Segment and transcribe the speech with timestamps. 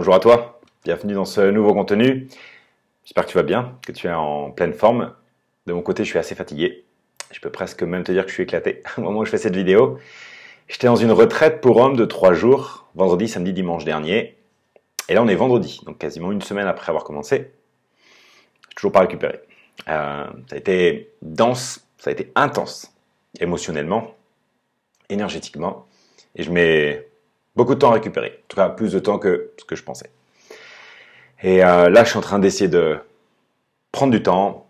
[0.00, 2.26] Bonjour à toi, bienvenue dans ce nouveau contenu.
[3.04, 5.12] J'espère que tu vas bien, que tu es en pleine forme.
[5.66, 6.86] De mon côté, je suis assez fatigué.
[7.30, 9.36] Je peux presque même te dire que je suis éclaté au moment où je fais
[9.36, 9.98] cette vidéo.
[10.68, 14.38] J'étais dans une retraite pour hommes de trois jours, vendredi, samedi, dimanche dernier.
[15.10, 17.52] Et là, on est vendredi, donc quasiment une semaine après avoir commencé.
[18.76, 19.40] Toujours pas récupéré.
[19.90, 22.90] Euh, ça a été dense, ça a été intense,
[23.38, 24.14] émotionnellement,
[25.10, 25.86] énergétiquement.
[26.36, 27.09] Et je mets
[27.56, 28.40] beaucoup de temps à récupérer.
[28.44, 30.10] En tout cas, plus de temps que ce que je pensais.
[31.42, 32.98] Et euh, là, je suis en train d'essayer de
[33.92, 34.66] prendre du temps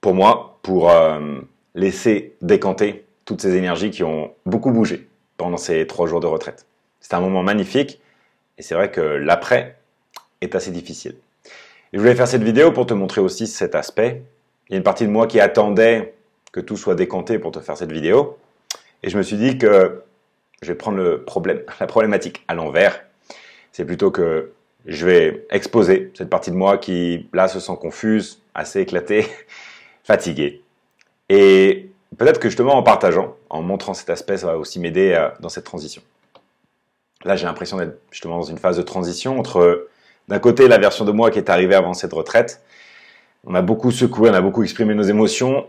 [0.00, 1.40] pour moi, pour euh,
[1.74, 6.66] laisser décanter toutes ces énergies qui ont beaucoup bougé pendant ces trois jours de retraite.
[7.00, 8.00] C'est un moment magnifique
[8.58, 9.76] et c'est vrai que l'après
[10.40, 11.16] est assez difficile.
[11.92, 14.22] Je voulais faire cette vidéo pour te montrer aussi cet aspect.
[14.68, 16.14] Il y a une partie de moi qui attendait
[16.52, 18.36] que tout soit décanté pour te faire cette vidéo.
[19.02, 20.02] Et je me suis dit que
[20.62, 23.04] je vais prendre le problème, la problématique à l'envers.
[23.72, 24.52] C'est plutôt que
[24.86, 29.26] je vais exposer cette partie de moi qui, là, se sent confuse, assez éclatée,
[30.04, 30.62] fatiguée.
[31.28, 35.28] Et peut-être que justement en partageant, en montrant cet aspect, ça va aussi m'aider euh,
[35.40, 36.02] dans cette transition.
[37.24, 39.88] Là, j'ai l'impression d'être justement dans une phase de transition entre,
[40.28, 42.62] d'un côté, la version de moi qui est arrivée avant cette retraite.
[43.44, 45.66] On a beaucoup secoué, on a beaucoup exprimé nos émotions.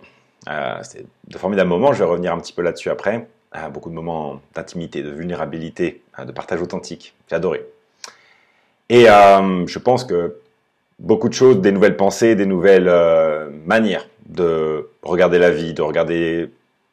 [0.47, 3.27] Euh, c'est de formidables moments, je vais revenir un petit peu là-dessus après
[3.71, 7.13] beaucoup de moments d'intimité, de vulnérabilité, hein, de partage authentique.
[7.29, 7.65] J'ai adoré.
[8.89, 10.35] Et euh, je pense que
[10.99, 15.81] beaucoup de choses, des nouvelles pensées, des nouvelles euh, manières de regarder la vie, de
[15.81, 16.49] regarder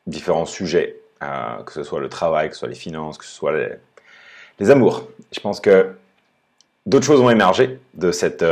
[0.07, 3.33] différents sujets, euh, que ce soit le travail, que ce soit les finances, que ce
[3.33, 3.53] soit
[4.59, 5.09] les, amours.
[5.33, 5.91] Je pense que
[6.87, 8.45] d'autres choses ont émergé de cette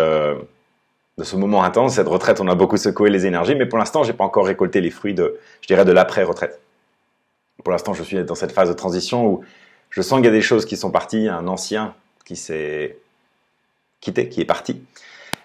[1.17, 2.41] de ce moment intense, cette retraite.
[2.41, 5.15] On a beaucoup secoué les énergies, mais pour l'instant, j'ai pas encore récolté les fruits
[5.15, 6.61] de, je dirais, de l'après-retraite
[7.65, 9.45] pour l'instant, je suis dans cette phase de transition où
[9.91, 12.99] je sens qu'il y a des choses qui sont parties, un ancien qui s'est
[14.01, 14.83] quitté, qui est parti,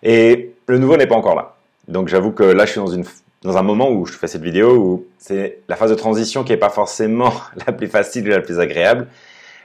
[0.04, 1.56] et le nouveau n'est pas encore là.
[1.88, 2.82] Donc j'avoue que là, je suis
[3.42, 6.52] dans, un moment où je fais cette vidéo où c'est la phase de transition qui
[6.52, 7.34] n'est pas forcément
[7.68, 9.08] la plus facile et la plus agréable,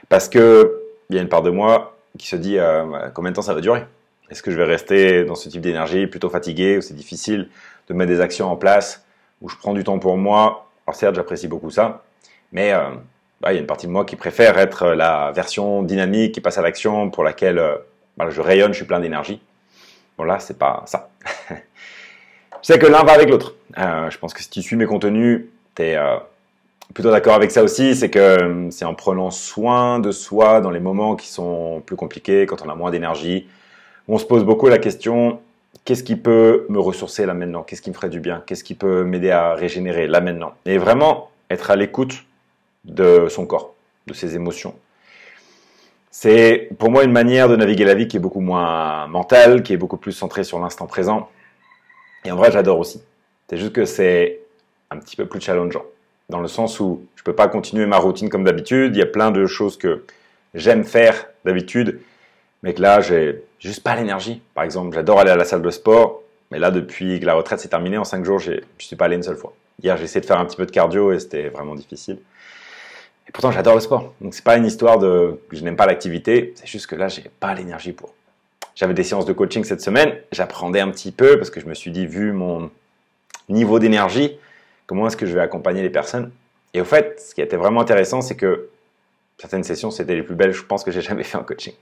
[0.07, 3.35] parce que il y a une part de moi qui se dit euh, combien de
[3.35, 3.83] temps ça va durer?
[4.31, 7.49] Est-ce que je vais rester dans ce type d'énergie plutôt fatigué, où c'est difficile
[7.89, 9.05] de mettre des actions en place,
[9.41, 10.67] où je prends du temps pour moi?
[10.87, 12.04] Alors certes, j'apprécie beaucoup ça,
[12.55, 12.89] mais euh,
[13.41, 16.39] bah, il y a une partie de moi qui préfère être la version dynamique qui
[16.39, 17.75] passe à l'action pour laquelle euh,
[18.15, 19.41] bah, je rayonne, je suis plein d'énergie.
[20.17, 21.09] Bon là, c'est pas ça.
[22.61, 23.55] sais que l'un va avec l'autre.
[23.77, 25.97] Euh, je pense que si tu suis mes contenus, tu es
[26.93, 27.93] plutôt d'accord avec ça aussi.
[27.93, 32.45] C'est que c'est en prenant soin de soi dans les moments qui sont plus compliqués,
[32.45, 33.49] quand on a moins d'énergie,
[34.07, 35.41] on se pose beaucoup la question
[35.83, 37.63] qu'est-ce qui peut me ressourcer là maintenant?
[37.63, 38.41] Qu'est-ce qui me ferait du bien?
[38.45, 40.53] Qu'est-ce qui peut m'aider à régénérer là maintenant?
[40.65, 42.23] Et vraiment être à l'écoute
[42.85, 43.75] de son corps,
[44.07, 44.75] de ses émotions.
[46.11, 49.73] C'est pour moi une manière de naviguer la vie qui est beaucoup moins mentale, qui
[49.73, 51.29] est beaucoup plus centrée sur l'instant présent.
[52.23, 53.03] Et en vrai, j'adore aussi.
[53.49, 54.39] C'est juste que c'est
[54.91, 55.83] un petit peu plus challengeant.
[56.29, 58.95] Dans le sens où je ne peux pas continuer ma routine comme d'habitude.
[58.95, 60.05] Il y a plein de choses que
[60.53, 61.99] j'aime faire d'habitude,
[62.63, 64.41] mais que là, j'ai juste pas l'énergie.
[64.53, 67.59] Par exemple, j'adore aller à la salle de sport, mais là, depuis que la retraite
[67.59, 69.53] s'est terminée, en cinq jours, je ne suis pas allé une seule fois.
[69.83, 72.19] Hier, j'ai essayé de faire un petit peu de cardio et c'était vraiment difficile.
[73.27, 74.13] Et pourtant, j'adore le sport.
[74.21, 76.53] Donc, c'est pas une histoire de je n'aime pas l'activité.
[76.55, 78.13] C'est juste que là, j'ai pas l'énergie pour.
[78.75, 80.15] J'avais des séances de coaching cette semaine.
[80.31, 82.69] J'apprenais un petit peu parce que je me suis dit, vu mon
[83.49, 84.37] niveau d'énergie,
[84.85, 86.31] comment est-ce que je vais accompagner les personnes?
[86.73, 88.69] Et au fait, ce qui était vraiment intéressant, c'est que
[89.37, 91.73] certaines sessions, c'était les plus belles, je pense, que j'ai jamais fait en coaching.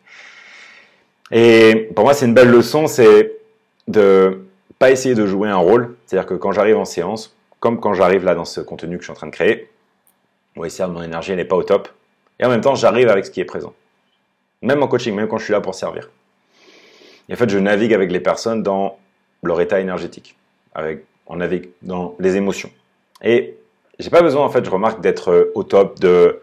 [1.31, 3.33] Et pour moi, c'est une belle leçon, c'est
[3.87, 4.45] de
[4.77, 5.95] pas essayer de jouer un rôle.
[6.05, 9.07] C'est-à-dire que quand j'arrive en séance, comme quand j'arrive là dans ce contenu que je
[9.07, 9.69] suis en train de créer,
[10.55, 11.89] oui, certes, mon énergie, elle n'est pas au top.
[12.39, 13.73] Et en même temps, j'arrive avec ce qui est présent.
[14.61, 16.09] Même en coaching, même quand je suis là pour servir.
[17.29, 18.97] Et en fait, je navigue avec les personnes dans
[19.43, 20.35] leur état énergétique.
[20.75, 22.69] Avec, on navigue dans les émotions.
[23.21, 23.55] Et
[23.99, 26.39] j'ai pas besoin, en fait, je remarque d'être au top, de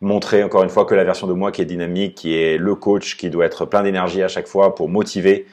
[0.00, 2.74] montrer encore une fois que la version de moi qui est dynamique, qui est le
[2.74, 5.46] coach, qui doit être plein d'énergie à chaque fois pour motiver.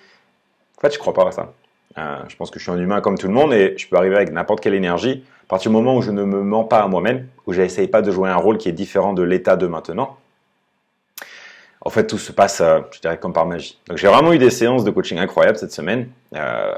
[0.78, 1.54] En fait, je crois pas à ça.
[1.98, 3.96] Euh, je pense que je suis un humain comme tout le monde et je peux
[3.96, 5.24] arriver avec n'importe quelle énergie.
[5.44, 7.88] À partir du moment où je ne me mens pas à moi-même, où je n'essaye
[7.88, 10.18] pas de jouer un rôle qui est différent de l'état de maintenant,
[11.86, 13.78] en fait, tout se passe, euh, je dirais, comme par magie.
[13.88, 16.08] Donc, j'ai vraiment eu des séances de coaching incroyables cette semaine.
[16.34, 16.74] Euh,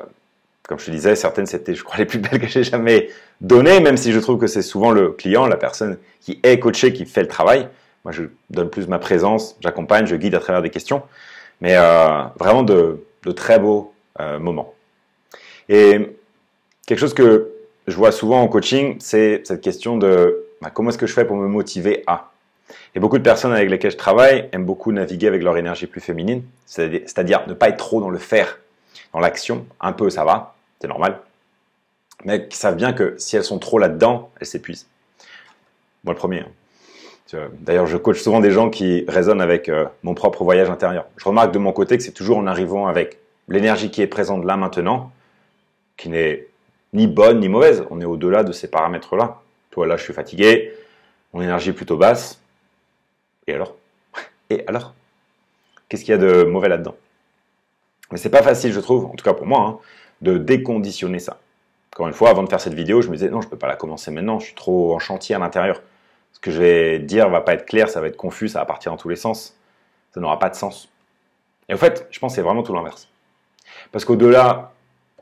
[0.64, 3.10] comme je te disais, certaines, c'était, je crois, les plus belles que j'ai jamais
[3.40, 6.92] données, même si je trouve que c'est souvent le client, la personne qui est coachée,
[6.92, 7.70] qui fait le travail.
[8.04, 11.04] Moi, je donne plus ma présence, j'accompagne, je guide à travers des questions.
[11.62, 11.76] Mais
[12.38, 13.94] vraiment de, de, très beaux
[14.40, 14.74] moments.
[15.70, 16.18] Et
[16.86, 17.55] quelque chose que
[17.88, 21.26] je vois souvent en coaching, c'est cette question de bah, comment est-ce que je fais
[21.26, 22.32] pour me motiver à?
[22.96, 26.02] Et beaucoup de personnes avec lesquelles je travaille aiment beaucoup naviguer avec leur énergie plus
[26.02, 28.60] féminine, c'est-à-dire ne pas être trop dans le faire,
[29.14, 29.66] dans l'action.
[29.80, 31.20] Un peu, ça va, c'est normal.
[32.24, 34.88] Mais qui savent bien que si elles sont trop là-dedans, elles s'épuisent.
[36.04, 36.40] Moi, le premier.
[36.40, 36.52] Hein.
[37.60, 41.06] D'ailleurs, je coach souvent des gens qui résonnent avec euh, mon propre voyage intérieur.
[41.18, 43.18] Je remarque de mon côté que c'est toujours en arrivant avec
[43.50, 45.12] l'énergie qui est présente là maintenant,
[45.98, 46.48] qui n'est
[46.94, 47.84] ni bonne ni mauvaise.
[47.90, 49.42] On est au-delà de ces paramètres-là.
[49.72, 50.74] Toi, là, je suis fatigué,
[51.34, 52.42] mon énergie est plutôt basse.
[53.48, 53.76] Et alors?
[54.50, 54.94] Et alors?
[55.90, 56.96] Qu'est-ce qu'il y a de mauvais là-dedans?
[58.12, 59.80] Mais c'est pas facile, je trouve, en tout cas pour moi, hein,
[60.22, 61.40] de déconditionner ça.
[61.94, 63.68] Encore une fois, avant de faire cette vidéo, je me disais non, je peux pas
[63.68, 65.82] la commencer maintenant, je suis trop en chantier à l'intérieur.
[66.34, 68.66] Ce que je vais dire va pas être clair, ça va être confus, ça va
[68.66, 69.58] partir dans tous les sens.
[70.14, 70.90] Ça n'aura pas de sens.
[71.70, 73.10] Et en fait, je pense que c'est vraiment tout l'inverse.
[73.92, 74.74] Parce qu'au-delà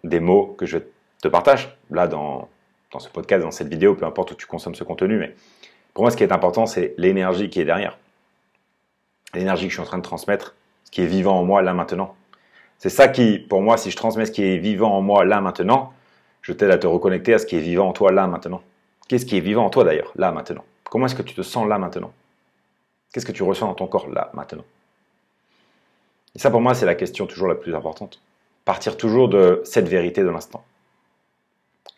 [0.04, 0.80] des mots que je
[1.24, 2.50] te partage, là dans,
[2.92, 5.36] dans ce podcast, dans cette vidéo, peu importe où tu consommes ce contenu, mais
[5.94, 7.98] pour moi, ce qui est important, c'est l'énergie qui est derrière
[9.34, 11.74] l'énergie que je suis en train de transmettre, ce qui est vivant en moi là
[11.74, 12.16] maintenant.
[12.78, 15.42] C'est ça qui, pour moi, si je transmets ce qui est vivant en moi là
[15.42, 15.94] maintenant,
[16.42, 18.62] je t'aide à te reconnecter à ce qui est vivant en toi là maintenant.
[19.08, 20.64] Qu'est-ce qui est vivant en toi d'ailleurs, là maintenant?
[20.84, 22.14] Comment est-ce que tu te sens là maintenant?
[23.12, 24.66] Qu'est-ce que tu ressens dans ton corps là maintenant?
[26.36, 28.22] Et ça pour moi, c'est la question toujours la plus importante.
[28.66, 30.64] Partir toujours de cette vérité de l'instant.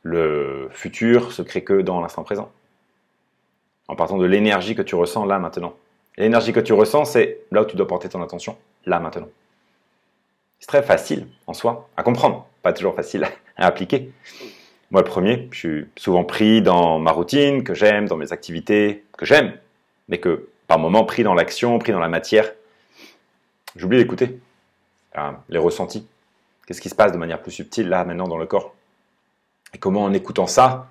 [0.06, 2.52] Le futur se crée que dans l'instant présent.
[3.88, 5.74] En partant de l'énergie que tu ressens là maintenant.
[6.16, 8.56] L'énergie que tu ressens, c'est là où tu dois porter ton attention,
[8.86, 9.28] là maintenant.
[10.60, 14.12] C'est très facile en soi à comprendre, pas toujours facile à appliquer.
[14.92, 19.04] Moi, le premier, je suis souvent pris dans ma routine, que j'aime, dans mes activités,
[19.18, 19.58] que j'aime,
[20.08, 22.52] mais que par moments pris dans l'action, pris dans la matière,
[23.76, 24.40] j'oublie d'écouter
[25.16, 26.06] hein, les ressentis.
[26.68, 28.76] Qu'est-ce qui se passe de manière plus subtile là, maintenant, dans le corps?
[29.76, 30.90] Et comment, en écoutant ça,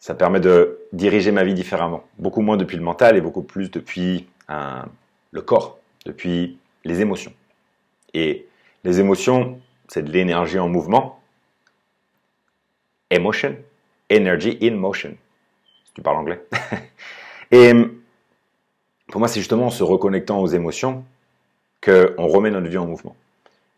[0.00, 2.02] ça permet de diriger ma vie différemment.
[2.18, 7.32] Beaucoup moins depuis le mental et beaucoup plus depuis le corps, depuis les émotions.
[8.14, 8.48] Et
[8.82, 11.20] les émotions, c'est de l'énergie en mouvement.
[13.10, 13.54] Emotion,
[14.10, 15.14] energy in motion.
[15.84, 16.44] Si tu parles anglais.
[17.52, 17.72] et
[19.06, 21.04] pour moi, c'est justement en se reconnectant aux émotions
[21.80, 23.14] qu'on remet notre vie en mouvement.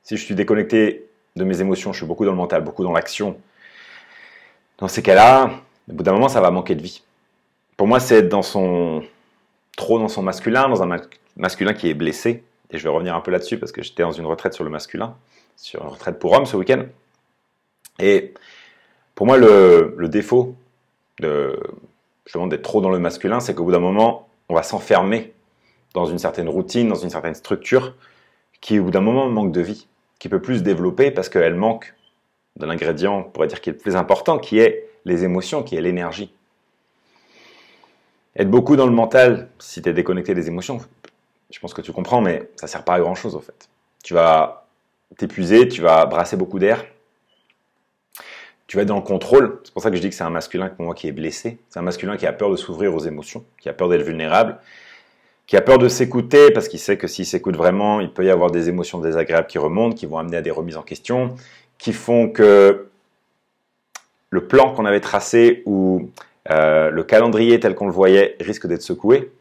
[0.03, 1.07] Si je suis déconnecté
[1.37, 3.39] de mes émotions, je suis beaucoup dans le mental, beaucoup dans l'action.
[4.79, 5.51] Dans ces cas-là,
[5.89, 7.03] au bout d'un moment, ça va manquer de vie.
[7.77, 9.03] Pour moi, c'est son
[9.77, 10.97] trop dans son masculin, dans un
[11.37, 12.45] masculin qui est blessé.
[12.71, 14.71] Et je vais revenir un peu là-dessus parce que j'étais dans une retraite sur le
[14.71, 15.17] masculin,
[15.57, 16.85] sur une retraite pour hommes ce week-end.
[17.99, 18.35] Et
[19.15, 20.57] pour moi, le, défaut
[21.21, 21.59] de
[22.25, 25.33] justement d'être trop dans le masculin, c'est qu'au bout d'un moment, on va s'enfermer
[25.93, 27.95] dans une certaine routine, dans une certaine structure,
[28.61, 29.87] qui au bout d'un moment manque de vie,
[30.19, 31.95] qui peut plus se développer parce qu'elle manque
[32.57, 35.77] de l'ingrédient, on pourrait dire, qui est le plus important, qui est les émotions, qui
[35.77, 36.33] est l'énergie.
[38.37, 40.79] Être beaucoup dans le mental, si tu es déconnecté des émotions,
[41.51, 43.69] je pense que tu comprends, mais ça sert pas à grand chose en fait.
[44.03, 44.67] Tu vas
[45.17, 46.85] t'épuiser, tu vas brasser beaucoup d'air,
[48.67, 49.61] tu vas être dans le contrôle.
[49.63, 51.59] C'est pour ça que je dis que c'est un masculin pour moi qui est blessé.
[51.69, 54.59] C'est un masculin qui a peur de s'ouvrir aux émotions, qui a peur d'être vulnérable,
[55.47, 58.31] qui a peur de s'écouter parce qu'il sait que s'il s'écoute vraiment, il peut y
[58.31, 61.37] avoir des émotions désagréables qui remontent, qui vont amener à des remises en question,
[61.79, 62.89] qui font que
[64.31, 66.11] le plan qu'on avait tracé ou
[66.51, 69.33] euh, le calendrier tel qu'on le voyait risque d'être secoué.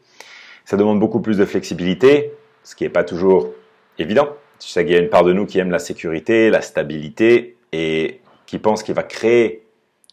[0.64, 2.32] Ça demande beaucoup plus de flexibilité,
[2.62, 3.50] ce qui n'est pas toujours
[3.98, 4.28] évident.
[4.58, 7.56] Tu sais qu'il y a une part de nous qui aime la sécurité, la stabilité
[7.72, 9.66] et qui pense qu'il va créer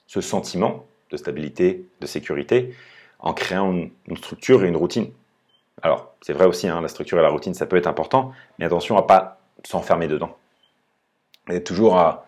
[0.07, 2.73] ce sentiment de stabilité, de sécurité,
[3.19, 5.11] en créant une, structure et une routine.
[5.81, 8.65] Alors, c'est vrai aussi, hein, la structure et la routine, ça peut être important, mais
[8.65, 10.35] attention à pas s'enfermer dedans.
[11.59, 12.25] Toujours, à,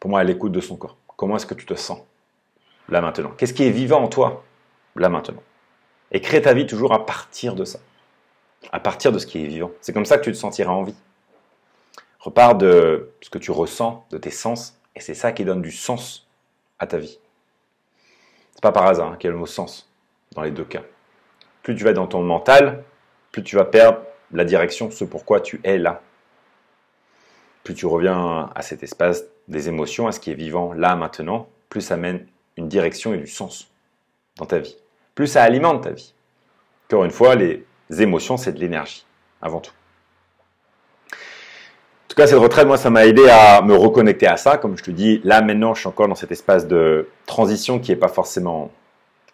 [0.00, 0.96] pour moi, à l'écoute de son corps.
[1.16, 2.00] Comment est-ce que tu te sens
[2.88, 3.30] là maintenant?
[3.36, 4.44] Qu'est-ce qui est vivant en toi
[4.96, 5.42] là maintenant?
[6.10, 7.78] Et crée ta vie toujours à partir de ça,
[8.72, 9.70] à partir de ce qui est vivant.
[9.80, 10.94] C'est comme ça que tu te sentiras en vie.
[12.20, 15.70] Repars de ce que tu ressens, de tes sens, et c'est ça qui donne du
[15.70, 16.26] sens
[16.78, 17.18] à ta vie.
[18.54, 19.88] C'est pas par hasard hein, qu'il y a le mot sens
[20.32, 20.82] dans les deux cas.
[21.62, 22.84] Plus tu vas dans ton mental,
[23.30, 24.00] plus tu vas perdre
[24.32, 26.02] la direction, ce pourquoi tu es là.
[27.68, 31.48] Plus tu reviens à cet espace des émotions, à ce qui est vivant là maintenant,
[31.68, 33.70] plus ça mène une direction et du sens
[34.36, 34.78] dans ta vie.
[35.14, 36.14] Plus ça alimente ta vie.
[36.86, 39.04] Encore une fois, les émotions, c'est de l'énergie,
[39.42, 39.72] avant tout.
[41.12, 44.56] En tout cas, cette retraite, moi, ça m'a aidé à me reconnecter à ça.
[44.56, 47.90] Comme je te dis, là, maintenant, je suis encore dans cet espace de transition qui
[47.90, 48.70] n'est pas forcément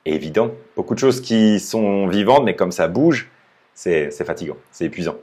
[0.07, 0.51] évident.
[0.75, 3.31] Beaucoup de choses qui sont vivantes, mais comme ça bouge,
[3.75, 5.15] c'est fatigant, c'est épuisant.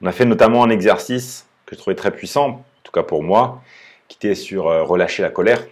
[0.00, 3.22] On a fait notamment un exercice que je trouvais très puissant, en tout cas pour
[3.22, 3.60] moi,
[4.08, 5.62] qui était sur euh, relâcher la colère.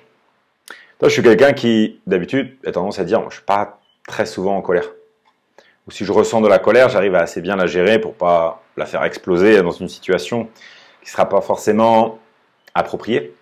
[1.02, 4.62] Je suis quelqu'un qui, d'habitude, a tendance à dire, je suis pas très souvent en
[4.62, 4.90] colère.
[5.86, 8.62] ou si je ressens de la colère, j'arrive à assez bien la gérer pour pas
[8.76, 10.48] la faire exploser dans une situation
[11.02, 12.18] qui sera pas forcément
[12.74, 13.34] appropriée.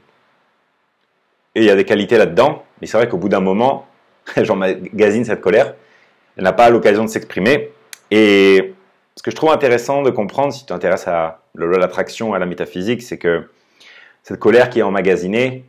[1.54, 3.86] Et il y a des qualités là-dedans, mais c'est vrai qu'au bout d'un moment,
[4.36, 5.74] j'emmagasine cette colère,
[6.36, 7.70] elle n'a pas l'occasion de s'exprimer.
[8.10, 8.74] Et
[9.16, 13.02] ce que je trouve intéressant de comprendre, si tu t'intéresses à l'attraction, à la métaphysique,
[13.02, 13.50] c'est que
[14.22, 15.64] cette colère qui est emmagasinée,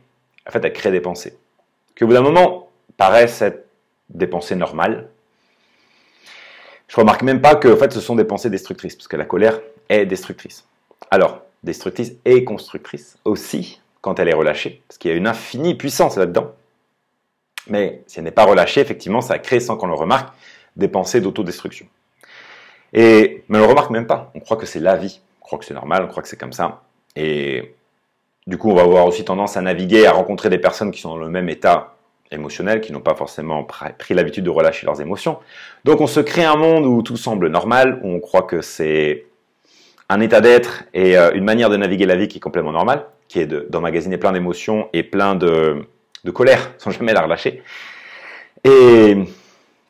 [0.48, 1.36] en fait, elle crée des pensées.
[1.94, 3.66] Qui au bout d'un moment paraissent être
[4.10, 5.08] des pensées normales.
[6.88, 9.24] Je remarque même pas que en fait, ce sont des pensées destructrices, parce que la
[9.24, 10.64] colère est destructrice.
[11.10, 15.74] Alors, destructrice et constructrice aussi, quand elle est relâchée, parce qu'il y a une infinie
[15.74, 16.52] puissance là-dedans.
[17.68, 20.34] Mais si elle n'est pas relâchée, effectivement, ça crée, sans qu'on le remarque,
[20.76, 21.86] des pensées d'autodestruction.
[22.94, 24.30] Et, mais on ne le remarque même pas.
[24.34, 25.20] On croit que c'est la vie.
[25.42, 26.82] On croit que c'est normal, on croit que c'est comme ça.
[27.16, 27.74] Et
[28.46, 31.10] du coup, on va avoir aussi tendance à naviguer, à rencontrer des personnes qui sont
[31.10, 31.94] dans le même état
[32.30, 35.38] émotionnel, qui n'ont pas forcément pris l'habitude de relâcher leurs émotions.
[35.84, 39.26] Donc on se crée un monde où tout semble normal, où on croit que c'est
[40.08, 43.06] un état d'être et euh, une manière de naviguer la vie qui est complètement normale,
[43.28, 45.86] qui est d'emmagasiner plein d'émotions et plein de,
[46.24, 47.62] de colère sans jamais la relâcher.
[48.64, 49.16] Et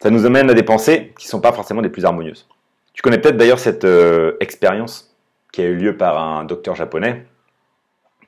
[0.00, 2.46] ça nous amène à des pensées qui ne sont pas forcément les plus harmonieuses.
[2.94, 5.14] Tu connais peut-être d'ailleurs cette euh, expérience
[5.52, 7.26] qui a eu lieu par un docteur japonais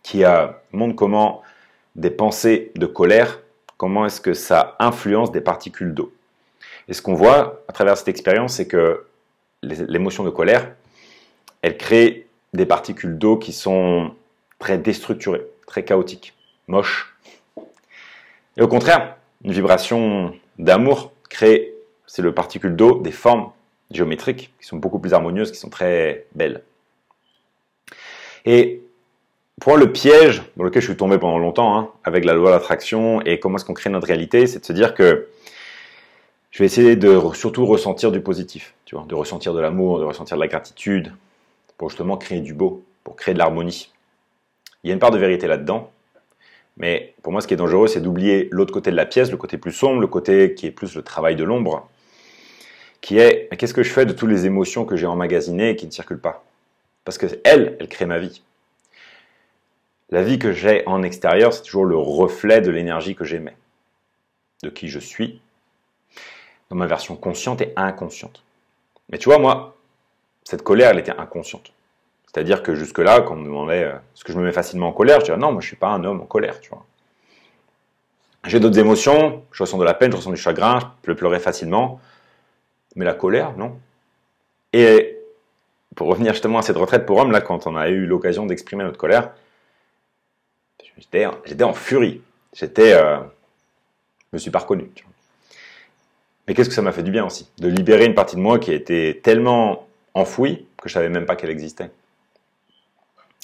[0.03, 0.23] qui
[0.71, 1.43] montre comment
[1.97, 3.41] des pensées de colère,
[3.77, 6.13] comment est-ce que ça influence des particules d'eau.
[6.87, 9.05] Et ce qu'on voit à travers cette expérience, c'est que
[9.63, 10.71] l'émotion de colère,
[11.63, 14.15] elle crée des particules d'eau qui sont
[14.61, 16.35] très déstructurées, très chaotiques,
[16.69, 17.17] moches.
[18.57, 21.75] Et au contraire, une vibration d'amour crée,
[22.07, 23.51] c'est le particule d'eau, des formes
[23.91, 26.63] géométriques qui sont beaucoup plus harmonieuses, qui sont très belles.
[28.45, 28.83] Et
[29.61, 32.51] pour moi, le piège dans lequel je suis tombé pendant longtemps, hein, avec la loi
[32.51, 35.29] de l'attraction et comment est-ce qu'on crée notre réalité, c'est de se dire que
[36.51, 40.05] je vais essayer de surtout ressentir du positif, tu vois, de ressentir de l'amour, de
[40.05, 41.13] ressentir de la gratitude,
[41.77, 43.93] pour justement créer du beau, pour créer de l'harmonie.
[44.83, 45.91] Il y a une part de vérité là-dedans,
[46.77, 49.37] mais pour moi, ce qui est dangereux, c'est d'oublier l'autre côté de la pièce, le
[49.37, 51.89] côté plus sombre, le côté qui est plus le travail de l'ombre,
[53.01, 55.87] qui est qu'est-ce que je fais de toutes les émotions que j'ai emmagasinées et qui
[55.87, 56.45] ne circulent pas?
[57.05, 58.43] Parce que elle, elle crée ma vie.
[60.11, 63.57] La vie que j'ai en extérieur, c'est toujours le reflet de l'énergie que j'émets,
[64.63, 65.41] de qui je suis,
[66.71, 68.43] dans ma version consciente et inconsciente.
[69.11, 69.77] Mais tu vois, moi,
[70.45, 71.73] cette colère, elle était inconsciente.
[72.27, 74.93] C'est-à-dire que jusque-là, quand on me demandait euh, est-ce que je me mets facilement en
[74.93, 76.85] colère, je disais non, moi je suis pas un homme en colère, tu vois.
[78.45, 81.41] J'ai d'autres émotions, je ressens de la peine, je ressens du chagrin, je peux pleurer
[81.41, 82.01] facilement,
[82.97, 83.79] mais la colère, non.
[84.73, 85.19] Et
[85.95, 88.85] pour revenir justement à cette retraite pour hommes, là, quand on a eu l'occasion d'exprimer
[88.85, 89.33] notre colère,
[90.99, 92.23] j'étais en furie.
[92.53, 94.91] J'étais, euh, je me suis pas reconnu.
[96.49, 98.59] Mais qu'est-ce que ça m'a fait du bien aussi, de libérer une partie de moi
[98.59, 101.91] qui était tellement enfouie que je savais même pas qu'elle existait.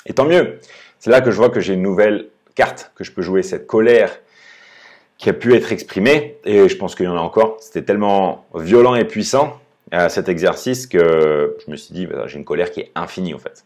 [0.06, 0.61] Et tant mieux.
[0.99, 3.66] C'est là que je vois que j'ai une nouvelle carte que je peux jouer, cette
[3.66, 4.18] colère
[5.23, 7.57] qui a pu être exprimée, et je pense qu'il y en a encore.
[7.61, 9.61] C'était tellement violent et puissant
[9.95, 13.33] euh, cet exercice que je me suis dit, bah, j'ai une colère qui est infinie
[13.33, 13.64] en fait.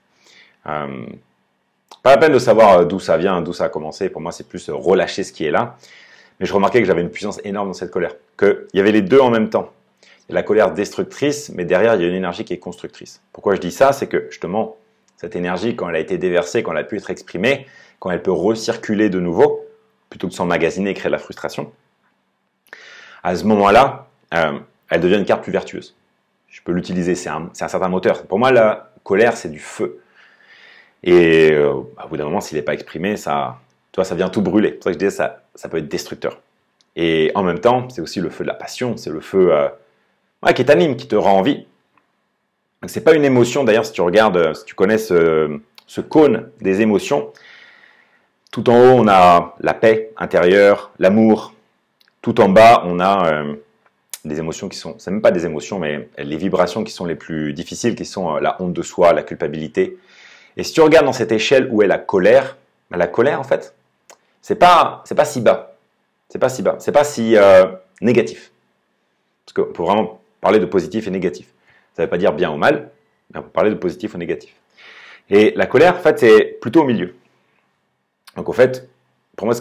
[0.67, 1.07] Euh,
[2.03, 4.11] pas la peine de savoir d'où ça vient, d'où ça a commencé.
[4.11, 5.79] Pour moi, c'est plus relâcher ce qui est là.
[6.39, 8.15] Mais je remarquais que j'avais une puissance énorme dans cette colère.
[8.39, 9.73] Qu'il y avait les deux en même temps.
[10.29, 13.23] la colère destructrice, mais derrière, il y a une énergie qui est constructrice.
[13.33, 13.93] Pourquoi je dis ça?
[13.93, 14.77] C'est que justement,
[15.17, 17.67] cette énergie, quand elle a été déversée, quand elle a pu être exprimée,
[17.99, 19.66] quand elle peut recirculer de nouveau,
[20.17, 21.71] plutôt que de s'emmagasiner et créer de la frustration,
[23.23, 24.59] à ce moment-là, euh,
[24.89, 25.95] elle devient une carte plus vertueuse.
[26.49, 28.25] Je peux l'utiliser, c'est un, certain moteur.
[28.25, 30.01] Pour moi, la colère, c'est du feu.
[31.03, 33.59] Et euh, à bout d'un moment, s'il n'est pas exprimé, ça,
[33.93, 34.71] toi, ça vient tout brûler.
[34.71, 36.41] C'est pour ça que je disais, ça, ça peut être destructeur.
[36.95, 39.69] Et en même temps, c'est aussi le feu de la passion, c'est le feu euh,
[40.55, 41.67] qui t'anime, qui te rend envie.
[42.87, 45.61] C'est pas une émotion, d'ailleurs, si tu regardes, si tu connais ce,
[46.09, 47.33] cône des émotions,
[48.57, 51.53] tout en haut, on a la paix intérieure, l'amour.
[52.23, 53.55] Tout en bas, on a euh,
[54.25, 57.17] des émotions qui sont, c'est même pas des émotions, mais les vibrations qui sont les
[57.17, 59.99] plus difficiles, qui sont euh, la honte de soi, la culpabilité.
[60.57, 62.57] Et si tu regardes dans cette échelle où est la colère,
[62.91, 63.75] ben, la colère, en fait,
[64.41, 65.77] c'est pas, pas si bas.
[66.31, 66.77] C'est pas si bas.
[66.79, 67.67] C'est pas si euh,
[68.01, 68.53] négatif.
[69.45, 71.49] Parce qu'on peut vraiment parler de positif et négatif.
[71.93, 72.89] Ça ne veut pas dire bien ou mal,
[73.35, 74.55] mais on peut parler de positif ou négatif.
[75.29, 77.15] Et la colère, en fait, c'est plutôt au milieu.
[78.37, 78.89] Donc, en fait,
[79.37, 79.57] pour moi,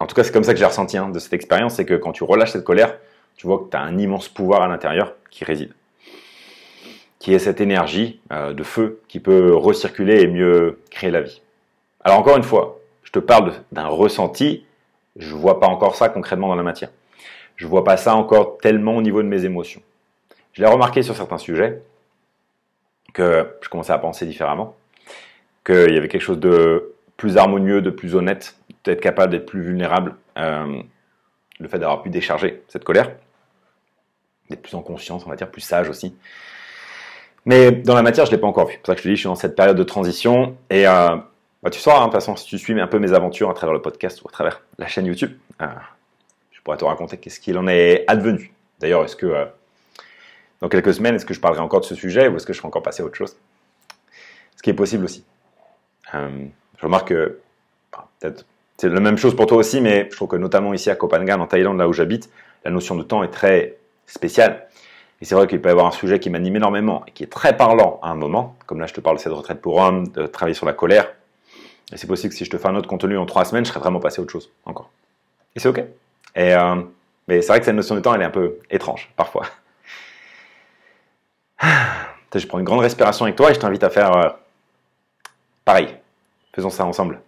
[0.00, 1.94] en tout cas, c'est comme ça que j'ai ressenti hein, de cette expérience, c'est que
[1.94, 2.96] quand tu relâches cette colère,
[3.36, 5.72] tu vois que tu as un immense pouvoir à l'intérieur qui réside.
[7.18, 11.42] Qui est cette énergie euh, de feu qui peut recirculer et mieux créer la vie.
[12.04, 14.64] Alors, encore une fois, je te parle d'un ressenti,
[15.16, 16.90] je ne vois pas encore ça concrètement dans la matière.
[17.56, 19.82] Je ne vois pas ça encore tellement au niveau de mes émotions
[20.58, 21.80] je l'ai remarqué sur certains sujets,
[23.12, 24.74] que je commençais à penser différemment,
[25.64, 29.60] qu'il y avait quelque chose de plus harmonieux, de plus honnête, d'être capable d'être plus
[29.60, 30.80] vulnérable, euh,
[31.60, 33.10] le fait d'avoir pu décharger cette colère,
[34.48, 36.16] d'être plus en conscience, on va dire, plus sage aussi.
[37.44, 38.74] Mais dans la matière, je ne l'ai pas encore vu.
[38.74, 40.56] C'est pour ça que je te dis, je suis dans cette période de transition.
[40.70, 41.16] Et euh,
[41.62, 43.54] bah, tu sauras, hein, de toute façon, si tu suis un peu mes aventures à
[43.54, 45.66] travers le podcast ou à travers la chaîne YouTube, euh,
[46.52, 48.52] je pourrais te raconter qu'est-ce qu'il en est advenu.
[48.78, 49.48] D'ailleurs, est-ce que
[50.60, 52.58] dans quelques semaines, est-ce que je parlerai encore de ce sujet ou est-ce que je
[52.58, 53.36] serai encore passé à autre chose?
[54.54, 55.24] Ce qui est possible aussi.
[56.78, 57.38] Je remarque que,
[58.20, 58.44] peut-être
[58.78, 61.08] c'est la même chose pour toi aussi, mais je trouve que notamment ici à Koh
[61.08, 62.30] Phangan, en Thaïlande, là où j'habite,
[62.64, 64.68] la notion de temps est très spéciale.
[65.20, 67.32] Et c'est vrai qu'il peut y avoir un sujet qui m'anime énormément et qui est
[67.32, 70.06] très parlant à un moment, comme là je te parle de cette retraite pour hommes,
[70.08, 71.12] de travailler sur la colère.
[71.92, 73.70] Et c'est possible que si je te fais un autre contenu en trois semaines, je
[73.70, 74.90] serais vraiment passé à autre chose encore.
[75.56, 75.78] Et c'est ok.
[76.36, 76.76] Et euh,
[77.26, 79.46] mais c'est vrai que cette notion de temps, elle est un peu étrange parfois.
[82.34, 84.28] Je prends une grande respiration avec toi et je t'invite à faire euh,
[85.64, 85.88] pareil.
[86.54, 87.20] Faisons ça ensemble.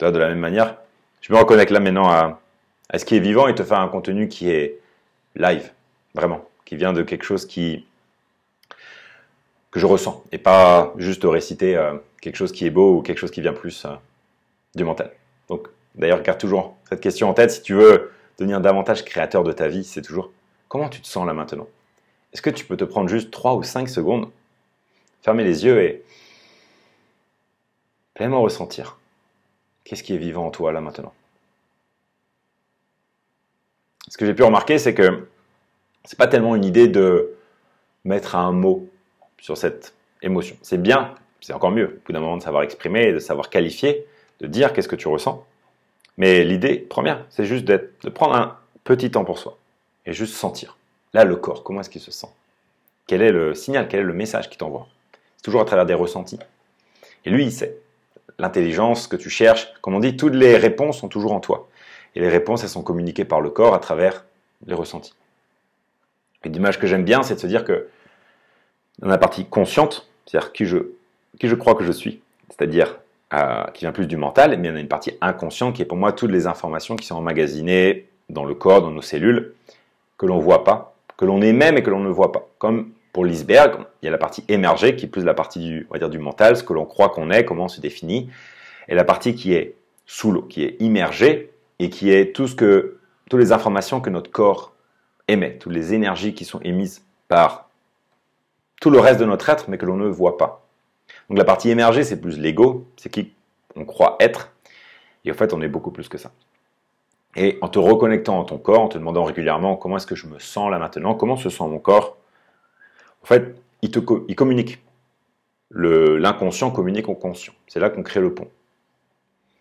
[0.00, 0.76] De la même manière,
[1.20, 2.40] je me reconnecte là maintenant à,
[2.96, 4.78] ce qui est vivant et te faire un contenu qui est
[5.34, 5.72] live,
[6.14, 7.84] vraiment, qui vient de quelque chose qui
[9.70, 13.18] que je ressens et pas juste réciter euh, quelque chose qui est beau ou quelque
[13.18, 13.90] chose qui vient plus euh,
[14.74, 15.10] du mental.
[15.50, 19.52] Donc, d'ailleurs, garde toujours cette question en tête si tu veux devenir davantage créateur de
[19.52, 20.32] ta vie, c'est toujours
[20.68, 21.66] comment tu te sens là maintenant?
[22.32, 24.30] Est-ce que tu peux te prendre juste 3 ou 5 secondes,
[25.22, 26.04] fermer les yeux et
[28.14, 28.98] pleinement ressentir
[29.84, 31.14] qu'est-ce qui est vivant en toi là maintenant?
[34.08, 35.28] Ce que j'ai pu remarquer, c'est que
[36.04, 37.34] c'est pas tellement une idée de
[38.04, 38.88] mettre un mot
[39.38, 40.56] sur cette émotion.
[40.62, 44.06] C'est bien, c'est encore mieux, au bout d'un moment de savoir exprimer, de savoir qualifier,
[44.40, 45.44] de dire qu'est-ce que tu ressens.
[46.16, 49.58] Mais l'idée première, c'est juste de prendre un petit temps pour soi
[50.08, 50.76] et juste sentir.
[51.12, 52.28] Là, le corps, comment est-ce qu'il se sent?
[53.06, 54.88] Quel est le signal Quel est le message qu'il t'envoie?
[55.36, 56.38] C'est toujours à travers des ressentis.
[57.24, 57.76] Et lui, il sait.
[58.38, 61.68] L'intelligence que tu cherches, comme on dit, toutes les réponses sont toujours en toi.
[62.14, 64.24] Et les réponses, elles sont communiquées par le corps à travers
[64.66, 65.14] les ressentis.
[66.44, 67.88] Et l'image que j'aime bien, c'est de se dire que
[69.00, 70.78] dans la partie consciente, c'est-à-dire qui je,
[71.38, 72.98] qui je crois que je suis, c'est-à-dire
[73.34, 75.82] euh, qui vient plus du mental, mais il y en a une partie inconsciente qui
[75.82, 79.52] est pour moi toutes les informations qui sont emmagasinées dans le corps, dans nos cellules,
[80.18, 82.46] que l'on voit pas, que l'on est même et que l'on ne voit pas.
[82.58, 85.86] Comme pour l'iceberg, il y a la partie émergée qui est plus la partie du,
[85.88, 88.28] on va dire, du mental, ce que l'on croit qu'on est, comment on se définit,
[88.88, 89.74] et la partie qui est
[90.06, 92.98] sous l'eau, qui est immergée et qui est tout ce que,
[93.30, 94.72] toutes les informations que notre corps
[95.28, 97.68] émet, toutes les énergies qui sont émises par
[98.80, 100.66] tout le reste de notre être, mais que l'on ne voit pas.
[101.28, 103.32] Donc la partie émergée, c'est plus l'ego, c'est qui
[103.76, 104.50] on croit être,
[105.24, 106.30] et en fait, on est beaucoup plus que ça.
[107.40, 110.26] Et en te reconnectant à ton corps, en te demandant régulièrement comment est-ce que je
[110.26, 112.16] me sens là maintenant, comment se sent mon corps,
[113.22, 114.82] en fait, il, te, il communique.
[115.70, 117.52] L'inconscient communique au conscient.
[117.68, 118.48] C'est là qu'on crée le pont.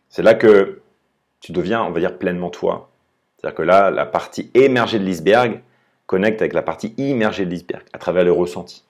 [0.09, 0.81] C'est là que
[1.39, 2.89] tu deviens, on va dire, pleinement toi.
[3.37, 5.61] C'est-à-dire que là, la partie émergée de l'iceberg
[6.07, 8.85] connecte avec la partie immergée de l'iceberg à travers le ressenti.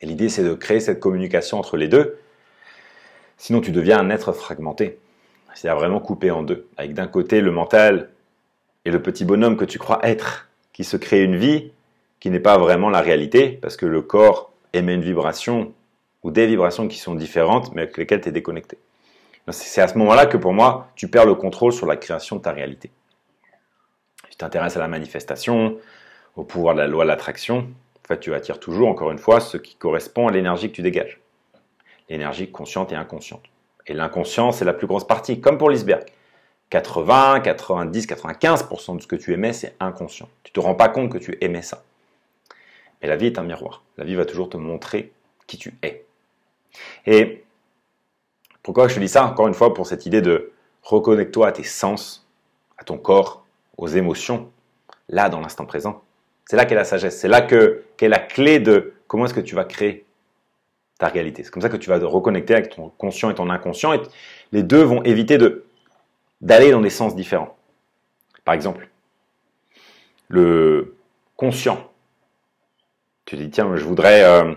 [0.00, 2.16] Et l'idée, c'est de créer cette communication entre les deux.
[3.38, 5.00] Sinon, tu deviens un être fragmenté
[5.56, 8.10] c'est à vraiment couper en deux, avec d'un côté le mental
[8.84, 11.72] et le petit bonhomme que tu crois être, qui se crée une vie
[12.20, 15.72] qui n'est pas vraiment la réalité, parce que le corps émet une vibration
[16.22, 18.76] ou des vibrations qui sont différentes, mais avec lesquelles tu es déconnecté.
[19.48, 22.42] C'est à ce moment-là que pour moi, tu perds le contrôle sur la création de
[22.42, 22.90] ta réalité.
[24.28, 25.78] Tu t'intéresses à la manifestation,
[26.34, 29.40] au pouvoir de la loi de l'attraction, en fait, tu attires toujours, encore une fois,
[29.40, 31.18] ce qui correspond à l'énergie que tu dégages.
[32.10, 33.42] L'énergie consciente et inconsciente.
[33.86, 36.04] Et l'inconscient, c'est la plus grosse partie, comme pour l'iceberg.
[36.70, 40.28] 80, 90, 95% de ce que tu émets, c'est inconscient.
[40.42, 41.84] Tu te rends pas compte que tu émets ça.
[43.00, 43.82] Mais la vie est un miroir.
[43.98, 45.12] La vie va toujours te montrer
[45.46, 46.04] qui tu es.
[47.06, 47.44] Et
[48.62, 51.62] pourquoi je te dis ça Encore une fois, pour cette idée de reconnecte-toi à tes
[51.62, 52.26] sens,
[52.78, 53.44] à ton corps,
[53.76, 54.50] aux émotions,
[55.08, 56.02] là, dans l'instant présent.
[56.46, 57.18] C'est là qu'est la sagesse.
[57.18, 60.05] C'est là qu'est la clé de comment est-ce que tu vas créer
[60.98, 61.44] ta réalité.
[61.44, 64.00] C'est comme ça que tu vas te reconnecter avec ton conscient et ton inconscient et
[64.52, 65.64] les deux vont éviter de
[66.40, 67.56] d'aller dans des sens différents.
[68.44, 68.88] Par exemple,
[70.28, 70.96] le
[71.36, 71.90] conscient.
[73.24, 74.54] Tu dis, tiens, je voudrais euh,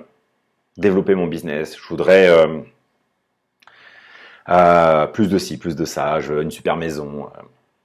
[0.77, 2.59] développer mon business, je voudrais euh,
[4.49, 7.29] euh, plus de ci, plus de ça, une super maison.